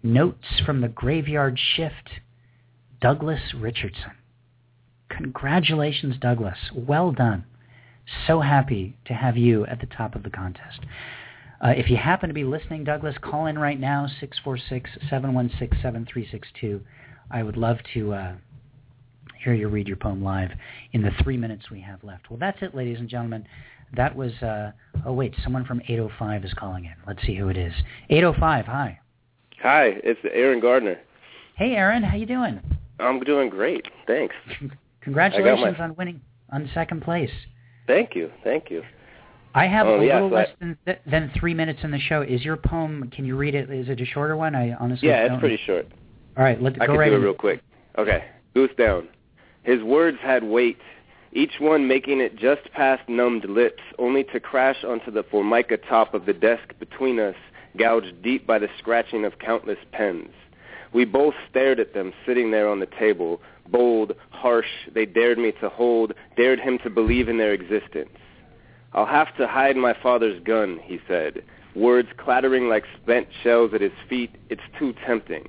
[0.02, 2.10] Notes from the Graveyard Shift,
[3.00, 4.12] Douglas Richardson.
[5.08, 6.58] Congratulations, Douglas.
[6.74, 7.46] Well done.
[8.26, 10.80] So happy to have you at the top of the contest.
[11.64, 14.06] Uh, if you happen to be listening, Douglas, call in right now,
[14.46, 16.82] 646-716-7362.
[17.30, 18.34] I would love to uh,
[19.42, 20.50] hear you read your poem live
[20.92, 22.28] in the three minutes we have left.
[22.28, 23.46] Well, that's it, ladies and gentlemen.
[23.96, 24.72] That was, uh,
[25.06, 26.94] oh, wait, someone from 805 is calling in.
[27.06, 27.72] Let's see who it is.
[28.10, 28.98] 805, hi.
[29.62, 30.98] Hi, it's Aaron Gardner.
[31.56, 32.60] Hey, Aaron, how you doing?
[32.98, 33.86] I'm doing great.
[34.06, 34.34] Thanks.
[35.00, 36.20] Congratulations my- on winning
[36.52, 37.30] on second place.
[37.86, 38.30] Thank you.
[38.42, 38.82] Thank you.
[39.54, 41.98] I have Oh, a yeah, little I- less than th- than three minutes in the
[42.00, 42.22] show.
[42.22, 43.10] Is your poem?
[43.14, 43.70] Can you read it?
[43.70, 44.54] Is it a shorter one?
[44.54, 45.86] I honestly Yeah, don't it's pretty short.
[46.36, 47.60] All right, let I go can right do it real quick.
[47.98, 48.24] Okay.
[48.54, 49.08] Goose down.
[49.62, 50.78] His words had weight,
[51.34, 56.14] each one making it just past numbed lips, only to crash onto the formica top
[56.14, 57.34] of the desk between us,
[57.76, 60.30] gouged deep by the scratching of countless pens.
[60.92, 65.52] We both stared at them sitting there on the table, bold, harsh, they dared me
[65.60, 68.16] to hold, dared him to believe in their existence.
[68.92, 71.42] I'll have to hide my father's gun, he said,
[71.74, 74.30] words clattering like spent shells at his feet.
[74.50, 75.48] It's too tempting.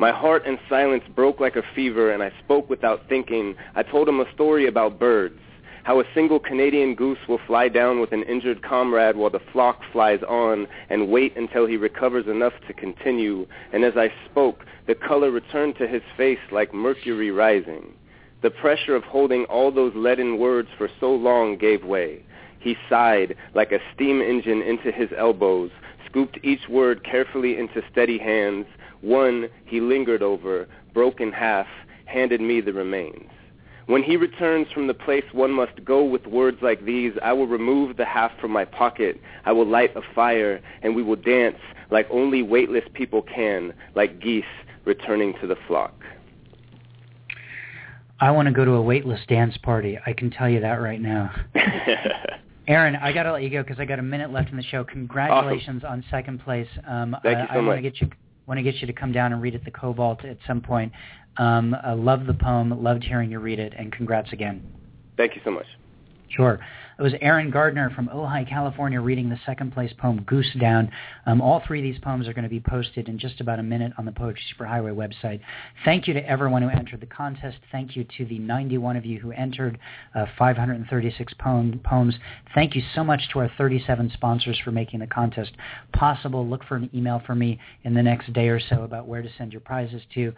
[0.00, 3.54] My heart in silence broke like a fever, and I spoke without thinking.
[3.74, 5.38] I told him a story about birds,
[5.82, 9.82] how a single Canadian goose will fly down with an injured comrade while the flock
[9.92, 13.46] flies on and wait until he recovers enough to continue.
[13.74, 17.92] And as I spoke, the color returned to his face like mercury rising.
[18.40, 22.24] The pressure of holding all those leaden words for so long gave way.
[22.58, 25.70] He sighed like a steam engine into his elbows,
[26.06, 28.64] scooped each word carefully into steady hands.
[29.00, 31.66] One he lingered over, broke in half,
[32.06, 33.30] handed me the remains.
[33.86, 37.48] When he returns from the place one must go with words like these, I will
[37.48, 39.20] remove the half from my pocket.
[39.44, 41.58] I will light a fire, and we will dance
[41.90, 44.44] like only weightless people can, like geese
[44.84, 45.92] returning to the flock.
[48.20, 49.98] I want to go to a weightless dance party.
[50.06, 51.32] I can tell you that right now.
[52.68, 54.62] Aaron, I got to let you go because I got a minute left in the
[54.62, 54.84] show.
[54.84, 56.68] Congratulations on second place.
[56.86, 57.76] Um, Thank I, you so I want much.
[57.78, 58.10] to get you
[58.50, 60.92] want to get you to come down and read at the Cobalt at some point.
[61.36, 62.82] Um, I love the poem.
[62.82, 64.60] Loved hearing you read it, and congrats again.
[65.16, 65.66] Thank you so much.
[66.30, 66.58] Sure.
[67.00, 70.90] It was Aaron Gardner from Ojai, California, reading the second place poem Goose Down.
[71.24, 73.62] Um, all three of these poems are going to be posted in just about a
[73.62, 75.40] minute on the Poetry Superhighway website.
[75.82, 77.56] Thank you to everyone who entered the contest.
[77.72, 79.78] Thank you to the 91 of you who entered
[80.14, 82.16] uh, 536 poem, poems.
[82.54, 85.52] Thank you so much to our 37 sponsors for making the contest
[85.94, 86.46] possible.
[86.46, 89.28] Look for an email from me in the next day or so about where to
[89.38, 90.34] send your prizes to.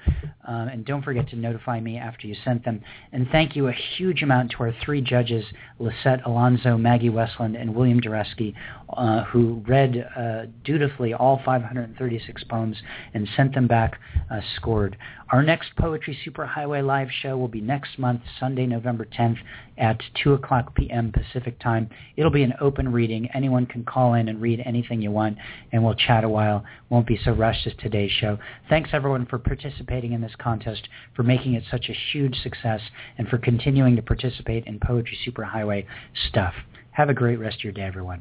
[0.46, 2.82] Um, and don't forget to notify me after you sent them.
[3.10, 5.44] And thank you a huge amount to our three judges,
[5.80, 8.54] Lisette Alonso, Maggie Westland, and William Doreski,
[8.90, 12.76] uh, who read uh, dutifully all 536 poems
[13.14, 13.98] and sent them back
[14.30, 14.96] uh, scored.
[15.32, 19.38] Our next Poetry Superhighway live show will be next month, Sunday, November 10th
[19.78, 21.10] at 2 o'clock p.m.
[21.10, 21.88] Pacific time.
[22.18, 23.30] It'll be an open reading.
[23.32, 25.38] Anyone can call in and read anything you want,
[25.72, 26.64] and we'll chat a while.
[26.90, 28.38] Won't be so rushed as today's show.
[28.68, 32.82] Thanks, everyone, for participating in this contest, for making it such a huge success,
[33.16, 35.86] and for continuing to participate in Poetry Superhighway
[36.28, 36.52] stuff.
[36.90, 38.20] Have a great rest of your day, everyone.